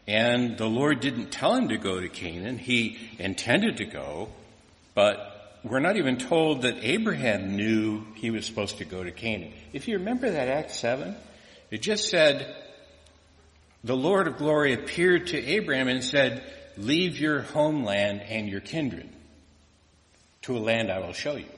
and 0.07 0.57
the 0.57 0.67
Lord 0.67 1.01
didn't 1.01 1.31
tell 1.31 1.53
him 1.53 1.69
to 1.69 1.77
go 1.77 1.99
to 1.99 2.07
Canaan. 2.07 2.57
He 2.57 2.97
intended 3.19 3.77
to 3.77 3.85
go, 3.85 4.29
but 4.95 5.59
we're 5.63 5.79
not 5.79 5.97
even 5.97 6.17
told 6.17 6.61
that 6.61 6.77
Abraham 6.81 7.57
knew 7.57 8.05
he 8.15 8.31
was 8.31 8.45
supposed 8.45 8.77
to 8.77 8.85
go 8.85 9.03
to 9.03 9.11
Canaan. 9.11 9.51
If 9.73 9.87
you 9.87 9.97
remember 9.97 10.29
that 10.29 10.47
Act 10.47 10.71
7, 10.71 11.15
it 11.71 11.81
just 11.81 12.09
said, 12.09 12.55
the 13.83 13.95
Lord 13.95 14.27
of 14.27 14.37
glory 14.37 14.73
appeared 14.73 15.27
to 15.27 15.43
Abraham 15.43 15.87
and 15.89 16.03
said, 16.03 16.43
leave 16.77 17.17
your 17.17 17.41
homeland 17.41 18.21
and 18.21 18.47
your 18.47 18.61
kindred 18.61 19.09
to 20.43 20.57
a 20.57 20.59
land 20.59 20.89
I 20.89 20.99
will 20.99 21.13
show 21.13 21.35
you. 21.35 21.49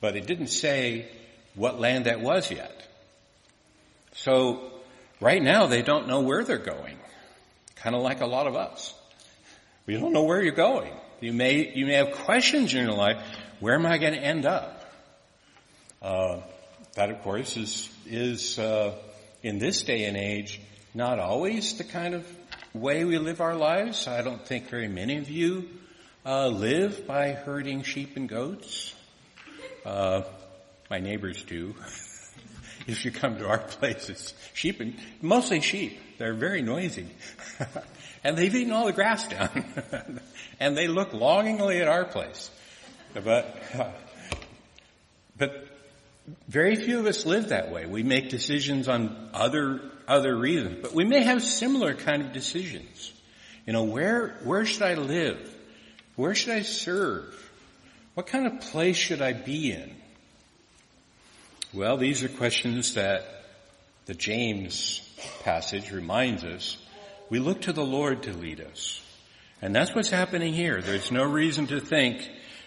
But 0.00 0.16
it 0.16 0.26
didn't 0.26 0.48
say 0.48 1.08
what 1.54 1.80
land 1.80 2.06
that 2.06 2.20
was 2.20 2.50
yet. 2.50 2.86
So 4.14 4.70
right 5.20 5.42
now 5.42 5.66
they 5.66 5.82
don't 5.82 6.06
know 6.06 6.20
where 6.20 6.44
they're 6.44 6.58
going. 6.58 6.96
Kind 7.82 7.94
of 7.94 8.02
like 8.02 8.20
a 8.20 8.26
lot 8.26 8.46
of 8.46 8.56
us. 8.56 8.94
We 9.86 9.94
don't 9.94 10.12
know 10.12 10.24
where 10.24 10.42
you're 10.42 10.52
going. 10.52 10.92
You 11.20 11.32
may, 11.32 11.72
you 11.74 11.86
may 11.86 11.94
have 11.94 12.12
questions 12.12 12.74
in 12.74 12.84
your 12.84 12.94
life. 12.94 13.22
Where 13.60 13.74
am 13.74 13.86
I 13.86 13.98
going 13.98 14.12
to 14.12 14.20
end 14.20 14.46
up? 14.46 14.84
Uh, 16.00 16.40
that 16.94 17.10
of 17.10 17.22
course 17.22 17.56
is, 17.56 17.88
is, 18.06 18.58
uh, 18.58 18.94
in 19.42 19.58
this 19.58 19.82
day 19.82 20.04
and 20.04 20.16
age, 20.16 20.60
not 20.94 21.18
always 21.18 21.78
the 21.78 21.84
kind 21.84 22.14
of 22.14 22.26
way 22.72 23.04
we 23.04 23.18
live 23.18 23.40
our 23.40 23.54
lives. 23.54 24.06
I 24.06 24.22
don't 24.22 24.44
think 24.44 24.68
very 24.68 24.88
many 24.88 25.16
of 25.18 25.28
you, 25.28 25.68
uh, 26.24 26.48
live 26.48 27.06
by 27.06 27.32
herding 27.32 27.82
sheep 27.82 28.16
and 28.16 28.28
goats. 28.28 28.94
Uh, 29.84 30.22
my 30.90 30.98
neighbors 30.98 31.42
do. 31.42 31.74
if 32.98 33.04
you 33.04 33.10
come 33.10 33.36
to 33.36 33.46
our 33.46 33.58
place, 33.58 34.08
it's 34.08 34.34
sheep 34.54 34.80
and 34.80 34.96
mostly 35.20 35.60
sheep. 35.60 36.00
They're 36.16 36.34
very 36.34 36.62
noisy. 36.62 37.06
and 38.24 38.36
they've 38.36 38.54
eaten 38.54 38.72
all 38.72 38.86
the 38.86 38.92
grass 38.92 39.28
down. 39.28 40.20
and 40.60 40.76
they 40.76 40.88
look 40.88 41.12
longingly 41.12 41.80
at 41.80 41.88
our 41.88 42.06
place. 42.06 42.50
But, 43.12 43.62
but 45.36 45.66
very 46.48 46.76
few 46.76 46.98
of 46.98 47.06
us 47.06 47.26
live 47.26 47.50
that 47.50 47.70
way. 47.70 47.84
We 47.84 48.02
make 48.02 48.30
decisions 48.30 48.88
on 48.88 49.30
other, 49.34 49.82
other 50.06 50.34
reasons, 50.34 50.78
but 50.80 50.94
we 50.94 51.04
may 51.04 51.22
have 51.22 51.42
similar 51.42 51.94
kind 51.94 52.22
of 52.22 52.32
decisions. 52.32 53.12
You 53.66 53.74
know, 53.74 53.84
where, 53.84 54.38
where 54.44 54.64
should 54.64 54.82
I 54.82 54.94
live? 54.94 55.54
Where 56.16 56.34
should 56.34 56.54
I 56.54 56.62
serve? 56.62 57.34
What 58.14 58.26
kind 58.26 58.46
of 58.46 58.60
place 58.60 58.96
should 58.96 59.20
I 59.20 59.34
be 59.34 59.72
in? 59.72 59.94
Well, 61.74 61.98
these 61.98 62.24
are 62.24 62.28
questions 62.28 62.94
that 62.94 63.44
the 64.06 64.14
James 64.14 65.02
passage 65.42 65.92
reminds 65.92 66.42
us. 66.42 66.78
We 67.28 67.40
look 67.40 67.62
to 67.62 67.74
the 67.74 67.84
Lord 67.84 68.22
to 68.22 68.32
lead 68.32 68.62
us. 68.62 69.02
And 69.60 69.76
that's 69.76 69.94
what's 69.94 70.08
happening 70.08 70.54
here. 70.54 70.80
There's 70.80 71.12
no 71.12 71.24
reason 71.24 71.66
to 71.66 71.78
think 71.78 72.26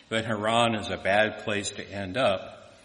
that 0.10 0.25
Haran 0.25 0.75
is 0.75 0.91
a 0.91 0.98
bad 0.98 1.39
place 1.39 1.72
to 1.72 1.91
end 1.91 2.15
up 2.15 2.75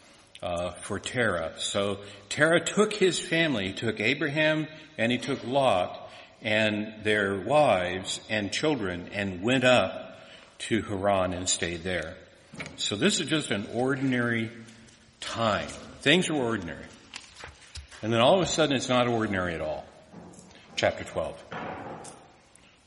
uh, 0.42 0.70
for 0.70 0.98
Terah. 0.98 1.52
So 1.58 1.98
Terah 2.30 2.64
took 2.64 2.94
his 2.94 3.20
family, 3.20 3.68
he 3.68 3.72
took 3.74 4.00
Abraham 4.00 4.68
and 4.96 5.12
he 5.12 5.18
took 5.18 5.44
Lot 5.44 6.00
and 6.40 7.04
their 7.04 7.38
wives 7.38 8.20
and 8.30 8.50
children 8.50 9.10
and 9.12 9.42
went 9.42 9.64
up 9.64 10.18
to 10.60 10.80
Haran 10.80 11.34
and 11.34 11.46
stayed 11.46 11.82
there. 11.82 12.16
So 12.76 12.96
this 12.96 13.20
is 13.20 13.28
just 13.28 13.50
an 13.50 13.68
ordinary 13.74 14.50
time. 15.20 15.68
Things 16.06 16.30
are 16.30 16.34
ordinary. 16.34 16.84
And 18.00 18.12
then 18.12 18.20
all 18.20 18.36
of 18.36 18.42
a 18.42 18.46
sudden 18.46 18.76
it's 18.76 18.88
not 18.88 19.08
ordinary 19.08 19.54
at 19.54 19.60
all. 19.60 19.84
Chapter 20.76 21.02
12. 21.02 21.44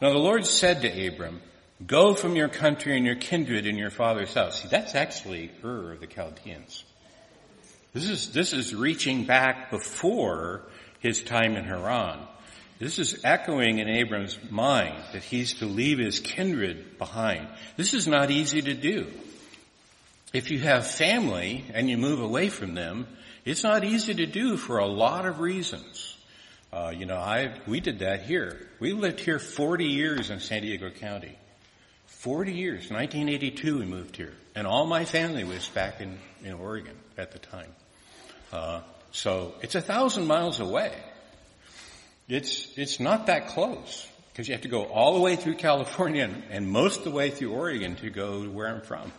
Now 0.01 0.11
the 0.11 0.17
Lord 0.17 0.45
said 0.45 0.83
to 0.83 1.07
Abram, 1.07 1.41
go 1.85 2.13
from 2.13 2.37
your 2.37 2.47
country 2.47 2.95
and 2.95 3.05
your 3.05 3.17
kindred 3.17 3.65
and 3.65 3.77
your 3.77 3.89
father's 3.89 4.33
house. 4.33 4.61
See, 4.61 4.69
that's 4.69 4.95
actually 4.95 5.51
Ur 5.65 5.91
of 5.91 5.99
the 5.99 6.07
Chaldeans. 6.07 6.85
This 7.91 8.09
is, 8.09 8.31
this 8.31 8.53
is 8.53 8.73
reaching 8.73 9.25
back 9.25 9.69
before 9.69 10.61
his 11.01 11.21
time 11.21 11.57
in 11.57 11.65
Haran. 11.65 12.19
This 12.79 12.99
is 12.99 13.19
echoing 13.25 13.79
in 13.79 13.89
Abram's 13.89 14.39
mind 14.49 14.95
that 15.11 15.23
he's 15.23 15.55
to 15.55 15.65
leave 15.65 15.99
his 15.99 16.21
kindred 16.21 16.97
behind. 16.97 17.49
This 17.75 17.93
is 17.93 18.07
not 18.07 18.31
easy 18.31 18.61
to 18.61 18.73
do. 18.73 19.11
If 20.31 20.51
you 20.51 20.59
have 20.59 20.85
family 20.85 21.65
and 21.73 21.89
you 21.89 21.97
move 21.97 22.21
away 22.21 22.49
from 22.49 22.75
them, 22.75 23.07
it's 23.45 23.63
not 23.63 23.83
easy 23.83 24.13
to 24.13 24.27
do 24.27 24.57
for 24.57 24.77
a 24.77 24.85
lot 24.85 25.25
of 25.25 25.39
reasons. 25.39 26.15
Uh, 26.71 26.93
you 26.95 27.07
know, 27.07 27.17
I 27.17 27.59
we 27.65 27.79
did 27.79 27.99
that 27.99 28.23
here. 28.23 28.67
We 28.79 28.93
lived 28.93 29.19
here 29.19 29.39
40 29.39 29.85
years 29.85 30.29
in 30.29 30.39
San 30.39 30.61
Diego 30.61 30.91
County. 30.91 31.35
40 32.05 32.53
years. 32.53 32.91
1982 32.91 33.79
we 33.79 33.85
moved 33.85 34.17
here, 34.17 34.33
and 34.53 34.67
all 34.67 34.85
my 34.85 35.05
family 35.05 35.43
was 35.43 35.67
back 35.69 35.99
in 35.99 36.19
in 36.43 36.53
Oregon 36.53 36.95
at 37.17 37.31
the 37.31 37.39
time. 37.39 37.73
Uh, 38.53 38.81
so 39.11 39.55
it's 39.63 39.73
a 39.73 39.81
thousand 39.81 40.27
miles 40.27 40.59
away. 40.59 40.93
It's 42.27 42.71
it's 42.77 42.99
not 42.99 43.25
that 43.25 43.47
close 43.47 44.07
because 44.31 44.47
you 44.47 44.53
have 44.53 44.61
to 44.61 44.67
go 44.67 44.83
all 44.83 45.15
the 45.15 45.21
way 45.21 45.35
through 45.37 45.55
California 45.55 46.25
and, 46.25 46.43
and 46.51 46.69
most 46.69 46.99
of 46.99 47.03
the 47.05 47.11
way 47.11 47.31
through 47.31 47.51
Oregon 47.51 47.95
to 47.95 48.11
go 48.11 48.43
to 48.43 48.51
where 48.51 48.67
I'm 48.67 48.81
from. 48.81 49.11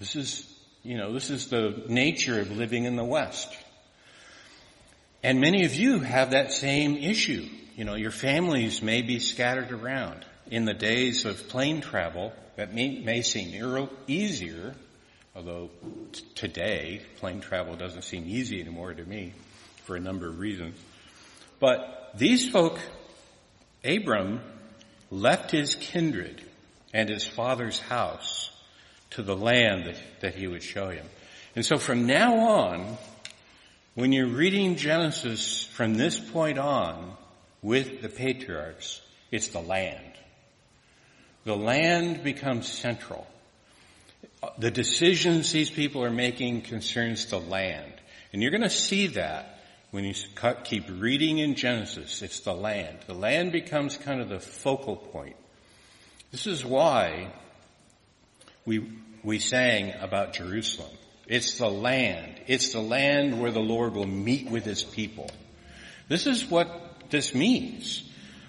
This 0.00 0.16
is, 0.16 0.50
you 0.82 0.96
know, 0.96 1.12
this 1.12 1.28
is 1.28 1.48
the 1.48 1.84
nature 1.86 2.40
of 2.40 2.50
living 2.50 2.84
in 2.84 2.96
the 2.96 3.04
West. 3.04 3.54
And 5.22 5.40
many 5.40 5.66
of 5.66 5.74
you 5.74 6.00
have 6.00 6.30
that 6.30 6.52
same 6.52 6.96
issue. 6.96 7.46
You 7.76 7.84
know, 7.84 7.94
your 7.94 8.10
families 8.10 8.82
may 8.82 9.02
be 9.02 9.18
scattered 9.18 9.70
around. 9.70 10.24
In 10.50 10.64
the 10.64 10.72
days 10.72 11.26
of 11.26 11.48
plane 11.48 11.82
travel, 11.82 12.32
that 12.56 12.74
may, 12.74 12.98
may 13.00 13.20
seem 13.20 13.88
easier, 14.08 14.74
although 15.36 15.68
t- 16.12 16.24
today 16.34 17.02
plane 17.16 17.42
travel 17.42 17.76
doesn't 17.76 18.02
seem 18.02 18.24
easy 18.26 18.58
anymore 18.58 18.94
to 18.94 19.04
me 19.04 19.34
for 19.84 19.96
a 19.96 20.00
number 20.00 20.28
of 20.28 20.38
reasons. 20.38 20.80
But 21.60 22.12
these 22.16 22.48
folk, 22.48 22.78
Abram 23.84 24.40
left 25.10 25.50
his 25.50 25.74
kindred 25.74 26.42
and 26.94 27.10
his 27.10 27.26
father's 27.26 27.78
house 27.78 28.49
to 29.10 29.22
the 29.22 29.36
land 29.36 29.86
that, 29.86 29.96
that 30.20 30.34
he 30.34 30.46
would 30.46 30.62
show 30.62 30.88
him. 30.88 31.06
And 31.56 31.64
so 31.64 31.78
from 31.78 32.06
now 32.06 32.38
on, 32.38 32.96
when 33.94 34.12
you're 34.12 34.26
reading 34.26 34.76
Genesis 34.76 35.64
from 35.64 35.94
this 35.94 36.18
point 36.18 36.58
on 36.58 37.16
with 37.62 38.02
the 38.02 38.08
patriarchs, 38.08 39.00
it's 39.30 39.48
the 39.48 39.60
land. 39.60 40.12
The 41.44 41.56
land 41.56 42.22
becomes 42.22 42.68
central. 42.68 43.26
The 44.58 44.70
decisions 44.70 45.52
these 45.52 45.70
people 45.70 46.04
are 46.04 46.10
making 46.10 46.62
concerns 46.62 47.26
the 47.26 47.40
land. 47.40 47.92
And 48.32 48.42
you're 48.42 48.52
going 48.52 48.62
to 48.62 48.70
see 48.70 49.08
that 49.08 49.60
when 49.90 50.04
you 50.04 50.14
keep 50.64 50.84
reading 50.88 51.38
in 51.38 51.56
Genesis. 51.56 52.22
It's 52.22 52.40
the 52.40 52.54
land. 52.54 52.98
The 53.06 53.14
land 53.14 53.52
becomes 53.52 53.96
kind 53.96 54.20
of 54.20 54.28
the 54.28 54.40
focal 54.40 54.96
point. 54.96 55.36
This 56.30 56.46
is 56.46 56.64
why 56.64 57.32
we, 58.64 58.90
we 59.22 59.38
sang 59.38 59.94
about 60.00 60.34
Jerusalem. 60.34 60.90
It's 61.26 61.58
the 61.58 61.70
land. 61.70 62.40
It's 62.46 62.72
the 62.72 62.80
land 62.80 63.40
where 63.40 63.52
the 63.52 63.60
Lord 63.60 63.94
will 63.94 64.06
meet 64.06 64.50
with 64.50 64.64
his 64.64 64.82
people. 64.82 65.30
This 66.08 66.26
is 66.26 66.44
what 66.50 67.10
this 67.10 67.34
means. 67.34 68.02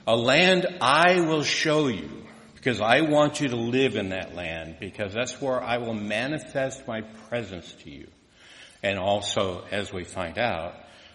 A 0.08 0.16
land 0.16 0.66
I 0.82 1.22
will 1.22 1.44
show 1.44 1.88
you 1.88 2.10
because 2.56 2.82
I 2.82 3.02
want 3.02 3.40
you 3.40 3.50
to 3.50 3.56
live 3.56 3.96
in 3.96 4.10
that 4.10 4.36
land 4.36 4.78
because 4.80 5.14
that's 5.14 5.40
where 5.40 5.62
I 5.62 5.78
will 5.78 5.94
manifest 5.94 6.88
my 6.88 7.02
presence 7.30 7.72
to 7.84 7.92
you. 7.92 8.08
And 8.84 8.98
also, 8.98 9.64
as 9.72 9.94
we 9.94 10.04
find 10.04 10.40
out, 10.40 10.74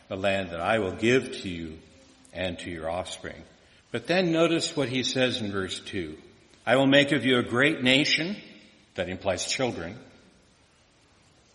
the 0.08 0.16
land 0.16 0.50
that 0.50 0.60
I 0.60 0.78
will 0.78 0.94
give 0.94 1.32
to 1.42 1.48
you 1.48 1.78
and 2.32 2.58
to 2.60 2.70
your 2.70 2.88
offspring. 2.88 3.42
But 3.90 4.06
then 4.06 4.30
notice 4.30 4.76
what 4.76 4.88
he 4.88 5.02
says 5.02 5.40
in 5.40 5.50
verse 5.50 5.80
2. 5.80 6.16
I 6.64 6.76
will 6.76 6.86
make 6.86 7.12
of 7.12 7.24
you 7.24 7.38
a 7.38 7.42
great 7.42 7.82
nation 7.82 8.36
that 8.96 9.08
implies 9.08 9.46
children. 9.46 9.96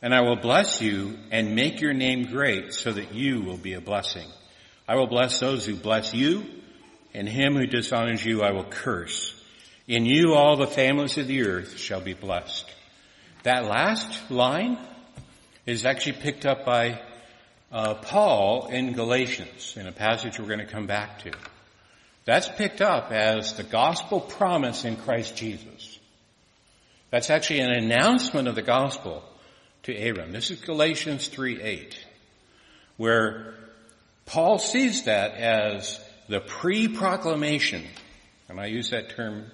And 0.02 0.14
I 0.14 0.22
will 0.22 0.38
bless 0.38 0.82
you 0.82 1.18
and 1.32 1.56
make 1.56 1.80
your 1.80 1.94
name 1.94 2.26
great 2.26 2.74
so 2.74 2.92
that 2.92 3.14
you 3.14 3.42
will 3.42 3.58
be 3.58 3.74
a 3.74 3.82
blessing. 3.82 4.28
I 4.88 4.96
will 4.96 5.08
bless 5.08 5.40
those 5.40 5.66
who 5.66 5.76
bless 5.76 6.14
you 6.14 6.44
and 7.14 7.28
him 7.28 7.56
who 7.56 7.68
dishonors 7.68 8.26
you 8.26 8.42
I 8.42 8.52
will 8.52 8.64
curse. 8.64 9.40
In 9.88 10.06
you 10.06 10.34
all 10.34 10.56
the 10.56 10.68
families 10.68 11.18
of 11.18 11.28
the 11.28 11.44
earth 11.44 11.78
shall 11.78 12.02
be 12.02 12.14
blessed. 12.14 12.66
That 13.44 13.66
last 13.66 14.32
line 14.32 14.78
is 15.66 15.86
actually 15.86 16.14
picked 16.14 16.46
up 16.46 16.66
by 16.66 17.02
uh, 17.72 17.96
Paul 17.96 18.68
in 18.68 18.94
Galatians 18.94 19.76
in 19.78 19.88
a 19.88 19.92
passage 19.92 20.40
we're 20.40 20.48
going 20.48 20.60
to 20.60 20.66
come 20.66 20.88
back 20.88 21.24
to. 21.24 21.32
That's 22.26 22.48
picked 22.50 22.82
up 22.82 23.12
as 23.12 23.54
the 23.54 23.64
gospel 23.64 24.20
promise 24.20 24.86
in 24.86 24.96
Christ 24.96 25.36
Jesus. 25.36 25.91
That's 27.12 27.30
actually 27.30 27.60
an 27.60 27.74
announcement 27.74 28.48
of 28.48 28.56
the 28.56 28.62
gospel 28.62 29.24
to 29.84 30.10
Abram. 30.10 30.32
This 30.32 30.50
is 30.50 30.62
Galatians 30.62 31.28
3:8, 31.28 31.98
where 32.96 33.54
Paul 34.26 34.60
sees 34.60 35.04
that 35.04 35.34
as 35.34 36.00
the 36.30 36.40
pre-proclamation, 36.40 37.86
and 38.48 38.62
I 38.62 38.68
use 38.68 38.92
that 38.92 39.10
term 39.10 39.52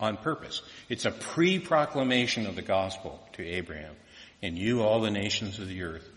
on 0.00 0.16
purpose. 0.16 0.60
It's 0.88 1.04
a 1.04 1.12
pre-proclamation 1.12 2.46
of 2.46 2.56
the 2.56 2.62
gospel 2.62 3.24
to 3.34 3.46
Abraham. 3.46 3.94
And 4.42 4.58
you 4.58 4.82
all 4.82 5.00
the 5.00 5.10
nations 5.10 5.58
of 5.58 5.68
the 5.68 5.82
earth 5.82 6.08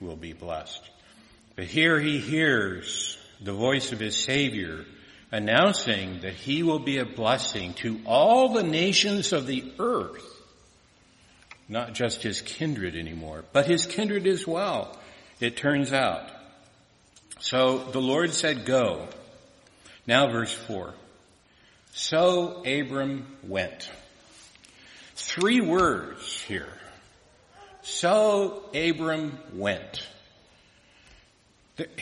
will 0.00 0.16
be 0.16 0.32
blessed. 0.32 0.82
But 1.56 1.66
here 1.66 1.98
he 2.00 2.18
hears 2.18 3.18
the 3.40 3.52
voice 3.52 3.92
of 3.92 4.00
his 4.00 4.16
Savior 4.16 4.84
announcing 5.30 6.20
that 6.20 6.34
he 6.34 6.62
will 6.62 6.78
be 6.78 6.98
a 6.98 7.04
blessing 7.04 7.74
to 7.74 8.00
all 8.06 8.52
the 8.52 8.62
nations 8.62 9.32
of 9.32 9.46
the 9.46 9.72
earth. 9.78 10.24
Not 11.68 11.92
just 11.92 12.22
his 12.22 12.40
kindred 12.40 12.96
anymore, 12.96 13.44
but 13.52 13.66
his 13.66 13.86
kindred 13.86 14.26
as 14.26 14.46
well, 14.46 14.96
it 15.38 15.56
turns 15.56 15.92
out. 15.92 16.30
So 17.40 17.78
the 17.78 18.00
Lord 18.00 18.32
said, 18.32 18.64
go. 18.64 19.06
Now 20.06 20.30
verse 20.30 20.52
four. 20.52 20.94
So 21.92 22.62
Abram 22.64 23.26
went. 23.42 23.90
Three 25.14 25.60
words 25.60 26.40
here. 26.42 26.72
So 27.82 28.62
Abram 28.74 29.38
went. 29.54 30.06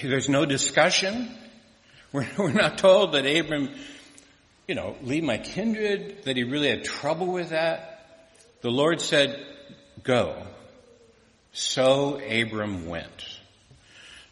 There's 0.03 0.29
no 0.29 0.47
discussion. 0.47 1.29
We're, 2.17 2.27
we're 2.39 2.53
not 2.53 2.79
told 2.79 3.13
that 3.13 3.27
Abram, 3.27 3.69
you 4.67 4.75
know, 4.75 4.97
leave 5.03 5.23
my 5.23 5.37
kindred, 5.37 6.25
that 6.25 6.35
he 6.35 6.45
really 6.45 6.71
had 6.71 6.83
trouble 6.83 7.27
with 7.27 7.51
that. 7.51 8.25
The 8.63 8.71
Lord 8.71 9.03
said, 9.03 9.45
go. 10.03 10.43
So 11.53 12.19
Abram 12.19 12.87
went. 12.87 13.39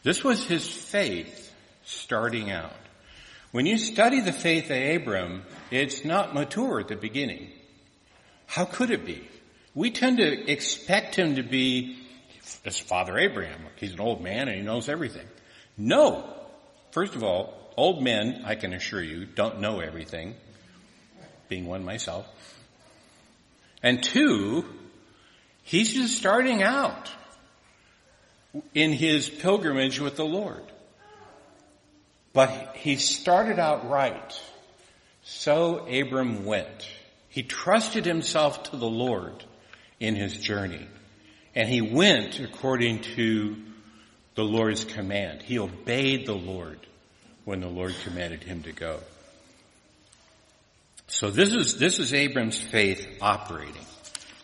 This 0.03 0.25
was 0.25 0.47
his 0.47 0.67
faith 0.67 1.53
starting 1.85 2.51
out. 2.51 2.73
When 3.53 3.67
you 3.67 3.77
study 3.77 4.21
the 4.21 4.33
faith 4.33 4.71
of 4.71 5.03
Abram, 5.03 5.43
it's 5.71 6.07
not 6.07 6.33
mature 6.33 6.81
at 6.81 6.89
the 6.89 6.97
beginning. 6.97 7.51
How 8.47 8.65
could 8.65 8.91
it 8.93 9.05
be? 9.05 9.29
We 9.75 9.91
tend 9.91 10.17
to 10.19 10.51
expect 10.51 11.17
him 11.17 11.37
to 11.37 11.43
be 11.43 11.99
as 12.65 12.79
Father 12.79 13.19
Abraham. 13.19 13.61
He's 13.77 13.93
an 13.93 14.01
old 14.01 14.23
man 14.23 14.49
and 14.49 14.57
he 14.57 14.63
knows 14.63 14.89
everything. 14.89 15.27
No. 15.77 16.31
First 16.91 17.15
of 17.15 17.23
all, 17.23 17.64
old 17.77 18.03
men, 18.03 18.43
I 18.45 18.55
can 18.55 18.73
assure 18.73 19.03
you, 19.03 19.27
don't 19.27 19.61
know 19.61 19.81
everything, 19.81 20.35
being 21.49 21.67
one 21.67 21.85
myself. 21.85 22.27
And 23.83 24.03
two, 24.03 24.65
he's 25.63 25.93
just 25.93 26.17
starting 26.17 26.63
out 26.63 27.11
in 28.75 28.93
his 28.93 29.29
pilgrimage 29.29 30.01
with 30.01 30.17
the 30.17 30.25
Lord. 30.25 30.63
But 32.33 32.77
he 32.77 32.97
started 32.97 33.59
out 33.59 33.89
right. 33.89 34.41
So 35.23 35.87
Abram 35.87 36.45
went. 36.45 36.89
He 37.29 37.43
trusted 37.43 38.05
himself 38.05 38.65
to 38.71 38.77
the 38.77 38.89
Lord 38.89 39.45
in 40.01 40.17
his 40.17 40.37
journey. 40.37 40.87
And 41.55 41.69
he 41.69 41.81
went 41.81 42.41
according 42.41 43.01
to 43.17 43.57
the 44.35 44.45
Lord's 44.45 44.85
command. 44.85 45.43
He 45.43 45.59
obeyed 45.59 46.27
the 46.27 46.35
Lord 46.35 46.81
when 47.45 47.61
the 47.61 47.69
Lord 47.69 47.95
commanded 48.03 48.43
him 48.43 48.63
to 48.63 48.73
go. 48.73 49.01
So 51.07 51.31
this 51.31 51.53
is, 51.53 51.77
this 51.79 51.99
is 51.99 52.15
Abram's 52.15 52.61
faith 52.61 53.07
operating. 53.21 53.85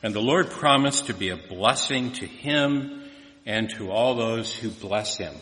And 0.03 0.15
the 0.15 0.21
Lord 0.21 0.51
promised 0.51 1.07
to 1.07 1.15
be 1.15 1.31
a 1.31 1.37
blessing 1.37 2.13
to 2.13 2.27
him 2.27 3.03
and 3.47 3.71
to 3.71 3.91
all 3.91 4.15
those 4.15 4.55
who 4.55 4.71
bless 4.71 5.17
him. 5.17 5.35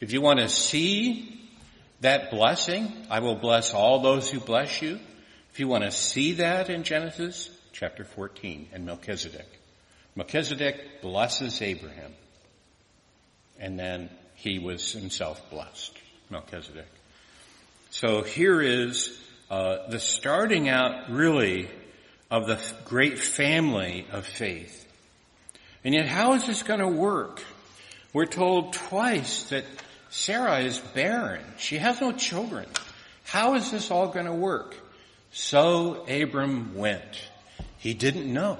If 0.00 0.12
you 0.12 0.20
want 0.20 0.40
to 0.40 0.48
see 0.48 1.40
that 2.00 2.30
blessing, 2.30 2.92
I 3.10 3.20
will 3.20 3.36
bless 3.36 3.74
all 3.74 4.00
those 4.00 4.30
who 4.30 4.40
bless 4.40 4.82
you. 4.82 4.98
If 5.52 5.60
you 5.60 5.68
want 5.68 5.84
to 5.84 5.90
see 5.90 6.34
that 6.34 6.70
in 6.70 6.82
Genesis 6.82 7.50
chapter 7.72 8.04
14 8.04 8.68
and 8.72 8.86
Melchizedek. 8.86 9.46
Melchizedek 10.14 11.02
blesses 11.02 11.62
Abraham. 11.62 12.12
And 13.58 13.78
then 13.78 14.10
he 14.34 14.58
was 14.58 14.92
himself 14.92 15.50
blessed, 15.50 15.92
Melchizedek. 16.32 16.88
So 17.90 18.22
here 18.22 18.60
is 18.60 19.16
uh, 19.50 19.88
the 19.88 20.00
starting 20.00 20.68
out 20.68 21.10
really 21.10 21.68
of 22.30 22.46
the 22.46 22.58
great 22.86 23.18
family 23.18 24.06
of 24.10 24.26
faith. 24.26 24.78
And 25.84 25.94
yet 25.94 26.06
how 26.06 26.32
is 26.32 26.46
this 26.46 26.62
going 26.62 26.80
to 26.80 26.88
work? 26.88 27.42
We're 28.14 28.24
told 28.24 28.72
twice 28.72 29.50
that 29.50 29.64
Sarah 30.08 30.60
is 30.60 30.78
barren. 30.78 31.44
She 31.58 31.76
has 31.76 32.00
no 32.00 32.12
children. 32.12 32.66
How 33.24 33.54
is 33.54 33.70
this 33.70 33.90
all 33.90 34.08
going 34.08 34.26
to 34.26 34.32
work? 34.32 34.74
So 35.32 36.06
Abram 36.06 36.74
went. 36.74 37.28
He 37.78 37.92
didn't 37.92 38.32
know. 38.32 38.58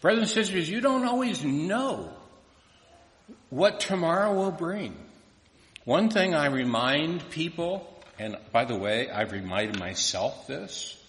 Brothers 0.00 0.22
and 0.22 0.30
sisters, 0.30 0.68
you 0.68 0.80
don't 0.80 1.04
always 1.04 1.44
know 1.44 2.12
what 3.50 3.78
tomorrow 3.80 4.34
will 4.34 4.50
bring. 4.50 4.96
One 5.86 6.10
thing 6.10 6.34
I 6.34 6.46
remind 6.46 7.30
people, 7.30 7.88
and 8.18 8.36
by 8.50 8.64
the 8.64 8.76
way, 8.76 9.08
I've 9.08 9.30
reminded 9.30 9.78
myself 9.78 10.48
this, 10.48 11.00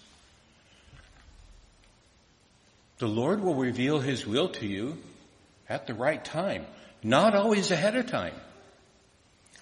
the 2.98 3.08
Lord 3.08 3.42
will 3.42 3.56
reveal 3.56 3.98
His 3.98 4.24
will 4.24 4.50
to 4.50 4.66
you 4.66 4.96
at 5.68 5.88
the 5.88 5.94
right 5.94 6.24
time, 6.24 6.64
not 7.02 7.34
always 7.34 7.72
ahead 7.72 7.96
of 7.96 8.06
time. 8.06 8.34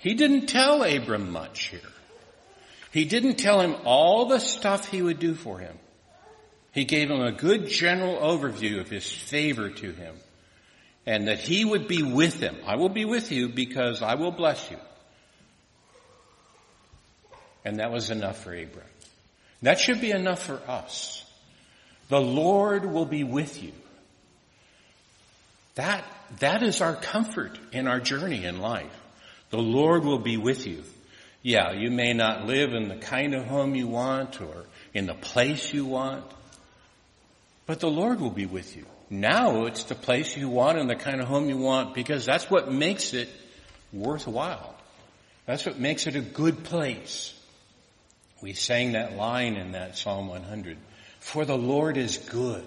He 0.00 0.12
didn't 0.12 0.48
tell 0.48 0.83
Abram 0.83 1.33
much 1.33 1.68
here. 1.68 1.81
He 2.92 3.07
didn't 3.07 3.37
tell 3.37 3.62
him 3.62 3.74
all 3.87 4.26
the 4.26 4.38
stuff 4.38 4.90
he 4.90 5.00
would 5.00 5.18
do 5.18 5.35
for 5.35 5.59
him. 5.59 5.79
He 6.72 6.85
gave 6.85 7.11
him 7.11 7.22
a 7.22 7.33
good 7.33 7.68
general 7.68 8.16
overview 8.16 8.81
of 8.81 8.90
his 8.90 9.11
favor 9.11 9.70
to 9.70 9.92
him 9.92 10.14
and 11.07 11.29
that 11.29 11.38
he 11.38 11.64
would 11.64 11.88
be 11.88 12.02
with 12.02 12.38
him. 12.38 12.55
I 12.66 12.76
will 12.76 12.90
be 12.90 13.07
with 13.07 13.33
you 13.33 13.48
because 13.48 14.02
I 14.02 14.16
will 14.16 14.31
bless 14.31 14.70
you. 14.70 14.76
And 17.66 17.81
that 17.81 17.90
was 17.90 18.11
enough 18.11 18.44
for 18.44 18.55
Abram. 18.55 18.87
That 19.61 19.81
should 19.81 20.00
be 20.00 20.12
enough 20.12 20.40
for 20.40 20.61
us. 20.68 21.24
The 22.09 22.20
Lord 22.20 22.85
will 22.85 23.07
be 23.07 23.24
with 23.24 23.61
you. 23.61 23.72
That, 25.74 26.05
that 26.38 26.62
is 26.62 26.81
our 26.81 26.94
comfort 26.94 27.59
in 27.72 27.88
our 27.88 27.98
journey 27.98 28.44
in 28.44 28.61
life. 28.61 28.96
The 29.50 29.59
Lord 29.59 30.05
will 30.05 30.20
be 30.20 30.37
with 30.37 30.64
you. 30.68 30.85
Yeah, 31.42 31.72
you 31.72 31.90
may 31.90 32.12
not 32.12 32.46
live 32.46 32.72
in 32.72 32.87
the 32.87 32.98
kind 32.98 33.35
of 33.35 33.46
home 33.46 33.74
you 33.74 33.88
want 33.88 34.40
or 34.40 34.64
in 34.94 35.07
the 35.07 35.14
place 35.14 35.74
you 35.74 35.87
want, 35.87 36.24
but 37.66 37.81
the 37.81 37.90
Lord 37.90 38.20
will 38.20 38.31
be 38.31 38.46
with 38.46 38.76
you. 38.76 38.87
Now 39.11 39.64
it's 39.64 39.83
the 39.85 39.96
place 39.96 40.37
you 40.37 40.48
want 40.48 40.79
and 40.79 40.88
the 40.88 40.94
kind 40.94 41.20
of 41.20 41.26
home 41.26 41.48
you 41.48 41.57
want 41.57 41.94
because 41.94 42.24
that's 42.24 42.48
what 42.48 42.70
makes 42.70 43.12
it 43.12 43.29
worthwhile. 43.92 44.76
That's 45.46 45.66
what 45.66 45.81
makes 45.81 46.07
it 46.07 46.14
a 46.14 46.20
good 46.20 46.62
place. 46.62 47.33
We 48.42 48.53
sang 48.53 48.92
that 48.92 49.16
line 49.16 49.57
in 49.57 49.72
that 49.72 49.96
Psalm 49.96 50.29
100. 50.29 50.77
For 51.20 51.44
the 51.44 51.57
Lord 51.57 51.96
is 51.96 52.18
good. 52.18 52.64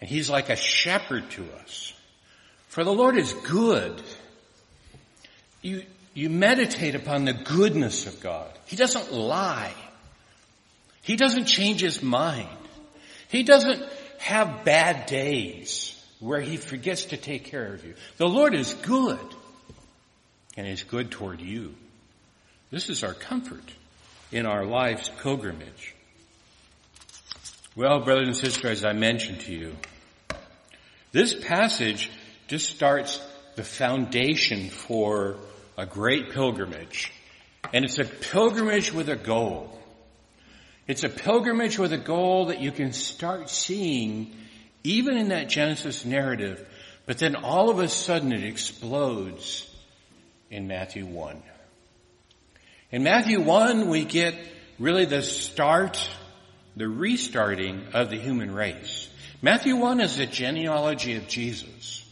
And 0.00 0.08
He's 0.08 0.30
like 0.30 0.48
a 0.48 0.56
shepherd 0.56 1.30
to 1.32 1.46
us. 1.62 1.92
For 2.68 2.84
the 2.84 2.92
Lord 2.92 3.16
is 3.16 3.32
good. 3.32 4.02
You, 5.62 5.82
you 6.14 6.30
meditate 6.30 6.94
upon 6.94 7.24
the 7.24 7.32
goodness 7.32 8.06
of 8.06 8.20
God. 8.20 8.50
He 8.66 8.76
doesn't 8.76 9.12
lie. 9.12 9.74
He 11.02 11.16
doesn't 11.16 11.44
change 11.44 11.80
His 11.80 12.02
mind. 12.02 12.48
He 13.28 13.42
doesn't 13.42 13.82
have 14.18 14.64
bad 14.64 15.06
days 15.06 15.92
where 16.20 16.40
He 16.40 16.56
forgets 16.56 17.06
to 17.06 17.16
take 17.16 17.44
care 17.44 17.72
of 17.72 17.84
you. 17.84 17.94
The 18.16 18.28
Lord 18.28 18.54
is 18.54 18.74
good. 18.74 19.18
And 20.56 20.66
He's 20.66 20.82
good 20.82 21.10
toward 21.10 21.40
you. 21.40 21.74
This 22.70 22.88
is 22.90 23.04
our 23.04 23.14
comfort 23.14 23.62
in 24.32 24.44
our 24.44 24.64
life's 24.64 25.08
pilgrimage. 25.22 25.94
Well, 27.76 28.00
brothers 28.00 28.28
and 28.28 28.36
sisters, 28.36 28.80
as 28.80 28.84
I 28.84 28.92
mentioned 28.92 29.40
to 29.42 29.54
you, 29.54 29.76
this 31.12 31.34
passage 31.34 32.10
just 32.48 32.68
starts 32.68 33.20
the 33.54 33.62
foundation 33.62 34.68
for 34.70 35.36
a 35.78 35.86
great 35.86 36.32
pilgrimage. 36.32 37.12
And 37.72 37.84
it's 37.84 37.98
a 37.98 38.04
pilgrimage 38.04 38.92
with 38.92 39.08
a 39.08 39.16
goal. 39.16 39.78
It's 40.88 41.04
a 41.04 41.08
pilgrimage 41.08 41.78
with 41.78 41.92
a 41.92 41.98
goal 41.98 42.46
that 42.46 42.60
you 42.60 42.72
can 42.72 42.92
start 42.92 43.48
seeing 43.48 44.34
even 44.82 45.16
in 45.16 45.28
that 45.28 45.48
Genesis 45.48 46.04
narrative, 46.04 46.66
but 47.06 47.18
then 47.18 47.36
all 47.36 47.70
of 47.70 47.78
a 47.78 47.88
sudden 47.88 48.32
it 48.32 48.44
explodes 48.44 49.68
in 50.50 50.68
Matthew 50.68 51.04
1. 51.06 51.42
In 52.92 53.02
Matthew 53.02 53.40
1, 53.40 53.88
we 53.88 54.04
get 54.04 54.34
really 54.78 55.06
the 55.06 55.22
start 55.22 56.08
the 56.76 56.88
restarting 56.88 57.82
of 57.94 58.10
the 58.10 58.16
human 58.16 58.54
race. 58.54 59.08
Matthew 59.40 59.76
1 59.76 60.00
is 60.00 60.18
the 60.18 60.26
genealogy 60.26 61.16
of 61.16 61.26
Jesus. 61.26 62.04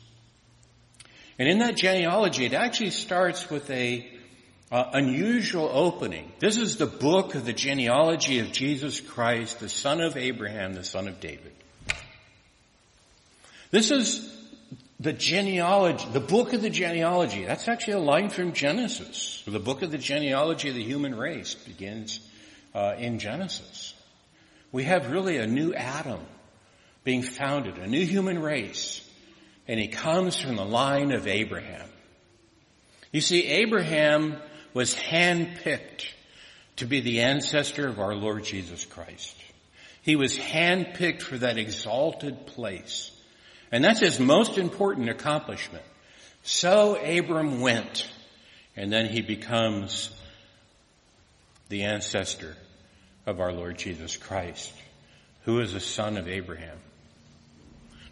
And 1.38 1.48
in 1.48 1.58
that 1.58 1.76
genealogy, 1.76 2.46
it 2.46 2.54
actually 2.54 2.90
starts 2.90 3.50
with 3.50 3.68
a 3.70 4.08
uh, 4.72 4.90
unusual 4.94 5.68
opening. 5.70 6.32
This 6.38 6.56
is 6.56 6.76
the 6.76 6.86
book 6.86 7.34
of 7.34 7.44
the 7.44 7.52
genealogy 7.52 8.38
of 8.38 8.52
Jesus 8.52 9.00
Christ, 9.00 9.60
the 9.60 9.68
son 9.68 10.00
of 10.00 10.16
Abraham, 10.16 10.74
the 10.74 10.84
son 10.84 11.06
of 11.08 11.20
David. 11.20 11.52
This 13.70 13.90
is 13.90 14.30
the 15.00 15.12
genealogy, 15.12 16.06
the 16.12 16.20
book 16.20 16.52
of 16.52 16.62
the 16.62 16.70
genealogy. 16.70 17.44
That's 17.44 17.68
actually 17.68 17.94
a 17.94 18.00
line 18.00 18.30
from 18.30 18.52
Genesis. 18.52 19.42
The 19.46 19.58
book 19.58 19.82
of 19.82 19.90
the 19.90 19.98
genealogy 19.98 20.68
of 20.68 20.74
the 20.74 20.84
human 20.84 21.14
race 21.14 21.54
begins 21.54 22.20
uh, 22.74 22.94
in 22.98 23.18
Genesis 23.18 23.94
we 24.74 24.82
have 24.82 25.12
really 25.12 25.36
a 25.36 25.46
new 25.46 25.72
Adam 25.72 26.18
being 27.04 27.22
founded, 27.22 27.78
a 27.78 27.86
new 27.86 28.04
human 28.04 28.42
race. 28.42 29.08
And 29.68 29.78
he 29.78 29.86
comes 29.86 30.36
from 30.36 30.56
the 30.56 30.64
line 30.64 31.12
of 31.12 31.28
Abraham. 31.28 31.88
You 33.12 33.20
see, 33.20 33.46
Abraham 33.46 34.34
was 34.74 34.92
handpicked 34.92 36.06
to 36.76 36.86
be 36.86 36.98
the 36.98 37.20
ancestor 37.20 37.86
of 37.86 38.00
our 38.00 38.16
Lord 38.16 38.42
Jesus 38.42 38.84
Christ. 38.84 39.36
He 40.02 40.16
was 40.16 40.36
handpicked 40.36 41.22
for 41.22 41.38
that 41.38 41.56
exalted 41.56 42.48
place. 42.48 43.12
And 43.74 43.82
that's 43.82 43.98
his 43.98 44.20
most 44.20 44.56
important 44.56 45.08
accomplishment. 45.08 45.82
So 46.44 46.94
Abram 46.94 47.60
went, 47.60 48.08
and 48.76 48.92
then 48.92 49.06
he 49.06 49.20
becomes 49.20 50.10
the 51.70 51.82
ancestor 51.82 52.56
of 53.26 53.40
our 53.40 53.52
Lord 53.52 53.76
Jesus 53.76 54.16
Christ, 54.16 54.72
who 55.44 55.58
is 55.58 55.74
a 55.74 55.80
son 55.80 56.18
of 56.18 56.28
Abraham. 56.28 56.78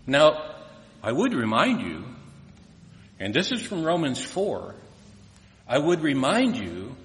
Now, 0.04 0.52
I 1.00 1.12
would 1.12 1.32
remind 1.32 1.82
you, 1.82 2.06
and 3.20 3.32
this 3.32 3.52
is 3.52 3.62
from 3.62 3.84
Romans 3.84 4.20
4, 4.20 4.74
I 5.68 5.78
would 5.78 6.00
remind 6.00 6.56
you, 6.56 6.96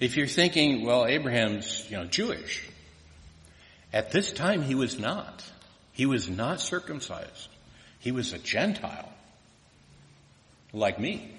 if 0.00 0.16
you're 0.16 0.26
thinking, 0.26 0.86
well, 0.86 1.04
Abraham's, 1.04 1.86
you 1.90 1.98
know, 1.98 2.06
Jewish, 2.06 2.66
at 3.92 4.10
this 4.10 4.32
time, 4.32 4.62
he 4.62 4.74
was 4.74 4.98
not. 4.98 5.44
He 5.92 6.06
was 6.06 6.28
not 6.28 6.60
circumcised. 6.60 7.48
He 7.98 8.12
was 8.12 8.32
a 8.32 8.38
Gentile. 8.38 9.12
Like 10.72 10.98
me. 10.98 11.30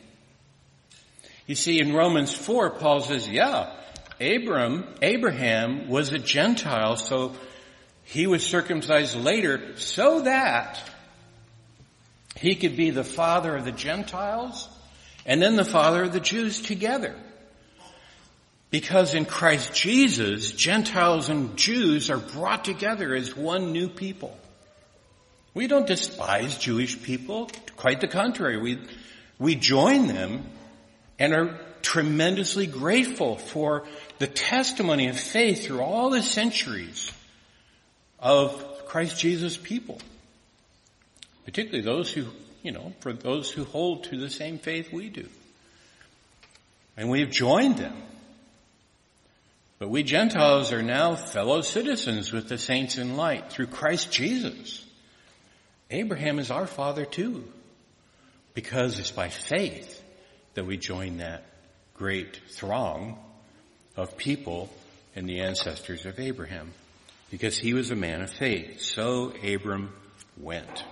You 1.48 1.56
see, 1.56 1.80
in 1.80 1.94
Romans 1.94 2.34
4, 2.34 2.72
Paul 2.72 3.02
says, 3.02 3.28
yeah, 3.28 3.74
Abram, 4.22 4.86
Abraham 5.02 5.90
was 5.90 6.14
a 6.14 6.20
Gentile, 6.20 6.96
so 6.96 7.34
he 8.04 8.28
was 8.28 8.46
circumcised 8.46 9.16
later 9.16 9.76
so 9.78 10.22
that 10.22 10.80
he 12.38 12.56
could 12.56 12.78
be 12.78 12.92
the 12.92 13.04
father 13.04 13.56
of 13.56 13.66
the 13.66 13.72
Gentiles 13.72 14.70
and 15.26 15.42
then 15.42 15.56
the 15.56 15.66
father 15.66 16.04
of 16.04 16.14
the 16.14 16.20
Jews 16.20 16.62
together. 16.62 17.16
Because 18.74 19.14
in 19.14 19.26
Christ 19.26 19.76
Jesus, 19.76 20.52
Gentiles 20.52 21.30
and 21.30 21.56
Jews 21.56 22.10
are 22.10 22.18
brought 22.18 22.66
together 22.66 23.14
as 23.14 23.38
one 23.38 23.72
new 23.72 23.88
people. 23.88 24.36
We 25.54 25.68
don't 25.68 25.86
despise 25.86 26.58
Jewish 26.58 27.00
people. 27.04 27.52
Quite 27.78 28.02
the 28.02 28.08
contrary. 28.08 28.58
We, 28.58 28.80
we 29.38 29.54
join 29.54 30.08
them 30.08 30.48
and 31.20 31.36
are 31.36 31.60
tremendously 31.84 32.66
grateful 32.66 33.36
for 33.36 33.86
the 34.18 34.26
testimony 34.26 35.08
of 35.08 35.20
faith 35.20 35.64
through 35.64 35.82
all 35.82 36.10
the 36.10 36.24
centuries 36.24 37.12
of 38.18 38.88
Christ 38.88 39.20
Jesus 39.20 39.56
people. 39.56 40.00
Particularly 41.46 41.84
those 41.84 42.12
who, 42.12 42.26
you 42.64 42.72
know, 42.72 42.92
for 43.02 43.14
those 43.14 43.52
who 43.52 43.66
hold 43.66 44.06
to 44.06 44.18
the 44.18 44.32
same 44.32 44.58
faith 44.58 44.92
we 44.92 45.10
do. 45.10 45.30
And 46.98 47.12
we 47.12 47.20
have 47.20 47.30
joined 47.30 47.78
them 47.78 47.94
but 49.84 49.90
we 49.90 50.02
Gentiles 50.02 50.72
are 50.72 50.82
now 50.82 51.14
fellow 51.14 51.60
citizens 51.60 52.32
with 52.32 52.48
the 52.48 52.58
saints 52.58 52.98
in 52.98 53.18
light 53.18 53.50
through 53.50 53.68
Christ 53.68 54.14
Jesus. 54.14 54.82
Abraham 55.92 56.40
is 56.40 56.52
our 56.52 56.68
father 56.68 57.04
too, 57.04 57.44
because 58.54 58.98
it's 58.98 59.12
by 59.12 59.28
faith 59.28 60.02
that 60.54 60.66
we 60.66 60.78
join 60.78 61.18
that 61.18 61.44
great 61.96 62.40
throng 62.52 63.20
of 63.98 64.16
people 64.16 64.70
and 65.18 65.28
the 65.28 65.42
ancestors 65.42 66.06
of 66.06 66.18
Abraham, 66.18 66.72
because 67.30 67.58
he 67.58 67.74
was 67.74 67.92
a 67.92 67.96
man 67.98 68.22
of 68.22 68.32
faith. 68.32 68.80
So 68.80 69.34
Abram 69.44 69.92
went. 70.38 70.86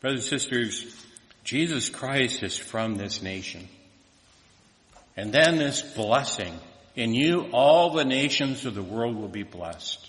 Brothers 0.00 0.20
and 0.20 0.40
sisters, 0.40 1.06
Jesus 1.44 1.90
Christ 1.90 2.42
is 2.42 2.56
from 2.56 2.94
this 2.94 3.20
nation. 3.20 3.68
And 5.18 5.34
then 5.34 5.58
this 5.58 5.82
blessing 5.82 6.58
in 6.96 7.14
you 7.14 7.48
all 7.52 7.90
the 7.90 8.04
nations 8.04 8.66
of 8.66 8.74
the 8.74 8.82
world 8.82 9.16
will 9.16 9.28
be 9.28 9.42
blessed. 9.42 10.06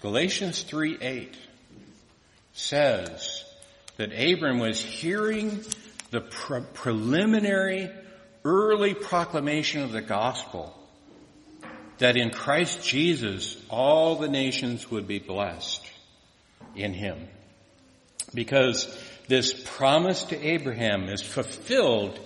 Galatians 0.00 0.62
3 0.62 0.98
8 1.00 1.36
says 2.52 3.44
that 3.96 4.12
Abram 4.12 4.58
was 4.58 4.80
hearing 4.80 5.62
the 6.10 6.20
pre- 6.20 6.62
preliminary 6.74 7.90
early 8.44 8.94
proclamation 8.94 9.82
of 9.82 9.92
the 9.92 10.00
gospel 10.00 10.76
that 11.98 12.16
in 12.16 12.30
Christ 12.30 12.82
Jesus 12.82 13.62
all 13.68 14.16
the 14.16 14.28
nations 14.28 14.90
would 14.90 15.06
be 15.06 15.18
blessed 15.18 15.86
in 16.74 16.94
him. 16.94 17.28
Because 18.32 18.86
this 19.28 19.52
promise 19.52 20.24
to 20.24 20.38
Abraham 20.38 21.08
is 21.08 21.20
fulfilled 21.20 22.18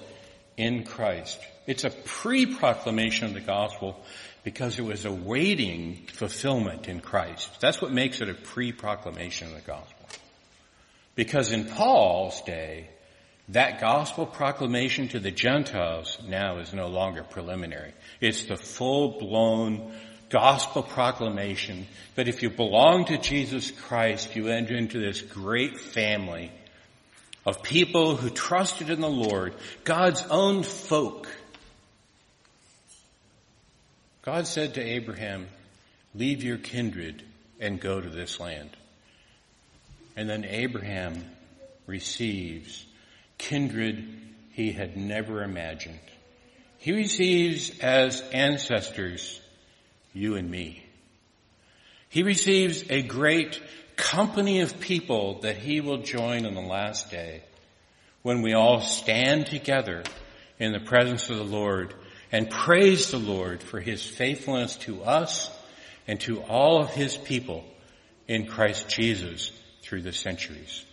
in 0.57 0.85
Christ. 0.85 1.41
It's 1.67 1.85
a 1.85 1.91
pre-proclamation 1.91 3.27
of 3.27 3.35
the 3.35 3.41
gospel 3.41 4.03
because 4.43 4.79
it 4.79 4.85
was 4.85 5.05
awaiting 5.05 6.07
fulfillment 6.13 6.89
in 6.89 7.01
Christ. 7.01 7.61
That's 7.61 7.81
what 7.81 7.93
makes 7.93 8.21
it 8.21 8.29
a 8.29 8.35
pre-proclamation 8.35 9.49
of 9.49 9.55
the 9.55 9.61
gospel. 9.61 10.07
Because 11.15 11.53
in 11.53 11.65
Paul's 11.65 12.43
day, 12.43 12.89
that 13.49 13.81
gospel 13.81 14.27
proclamation 14.27 15.09
to 15.09 15.21
the 15.21 15.31
Gentiles 15.31 16.19
now 16.27 16.59
is 16.59 16.73
no 16.73 16.89
longer 16.89 17.23
preliminary. 17.23 17.93
It's 18.21 18.45
the 18.45 18.57
full-blown 18.57 19.93
gospel 20.29 20.83
proclamation 20.83 21.87
that 22.17 22.29
if 22.29 22.43
you 22.43 22.51
belong 22.51 23.05
to 23.07 23.19
Jesus 23.19 23.71
Christ, 23.71 24.35
you 24.35 24.49
enter 24.49 24.75
into 24.75 24.99
this 24.99 25.23
great 25.23 25.79
family 25.79 26.51
of 27.47 27.63
people 27.63 28.17
who 28.17 28.31
trusted 28.31 28.91
in 28.91 29.01
the 29.01 29.09
Lord, 29.09 29.55
God's 29.85 30.23
own 30.31 30.63
folk, 30.63 31.29
God 34.25 34.47
said 34.47 34.75
to 34.75 34.83
Abraham, 34.83 35.49
leave 36.15 36.43
your 36.43 36.57
kindred 36.57 37.23
and 37.61 37.79
go 37.79 38.01
to 38.01 38.09
this 38.09 38.41
land. 38.41 38.71
And 40.17 40.31
then 40.31 40.47
Abraham 40.47 41.27
receives 41.87 42.87
kindred 43.37 44.09
he 44.53 44.73
had 44.73 44.97
never 44.97 45.43
imagined. 45.43 46.01
He 46.79 46.93
receives 46.93 47.79
as 47.81 48.23
ancestors 48.33 49.43
you 50.15 50.37
and 50.37 50.51
me. 50.51 50.83
He 52.09 52.23
receives 52.23 52.83
a 52.89 53.03
great 53.03 53.61
company 53.97 54.61
of 54.61 54.81
people 54.81 55.41
that 55.41 55.59
he 55.59 55.83
will 55.83 55.99
join 55.99 56.47
on 56.47 56.55
the 56.55 56.63
last 56.63 57.11
day 57.11 57.43
when 58.23 58.41
we 58.41 58.55
all 58.55 58.81
stand 58.81 59.47
together 59.47 60.03
in 60.59 60.73
the 60.73 60.81
presence 60.81 61.29
of 61.29 61.37
the 61.37 61.45
Lord 61.45 61.93
and 62.35 62.51
praise 62.51 63.13
the 63.13 63.19
Lord 63.19 63.63
for 63.63 63.79
his 63.79 64.05
faithfulness 64.05 64.75
to 64.79 65.05
us 65.05 65.57
and 66.09 66.21
to 66.23 66.43
all 66.43 66.83
of 66.83 66.91
his 66.91 67.17
people 67.17 67.65
in 68.27 68.47
Christ 68.47 68.89
Jesus 68.89 69.53
through 69.83 70.03
the 70.03 70.13
centuries. 70.13 70.85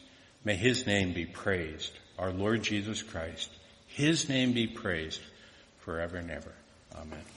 May 0.46 0.56
his 0.56 0.86
name 0.86 1.14
be 1.14 1.26
praised, 1.26 1.94
our 2.20 2.32
Lord 2.32 2.62
Jesus 2.62 3.02
Christ. 3.02 3.50
His 3.88 4.30
name 4.30 4.54
be 4.54 4.68
praised 4.68 5.22
forever 5.80 6.18
and 6.18 6.30
ever. 6.30 6.54
Amen. 6.96 7.24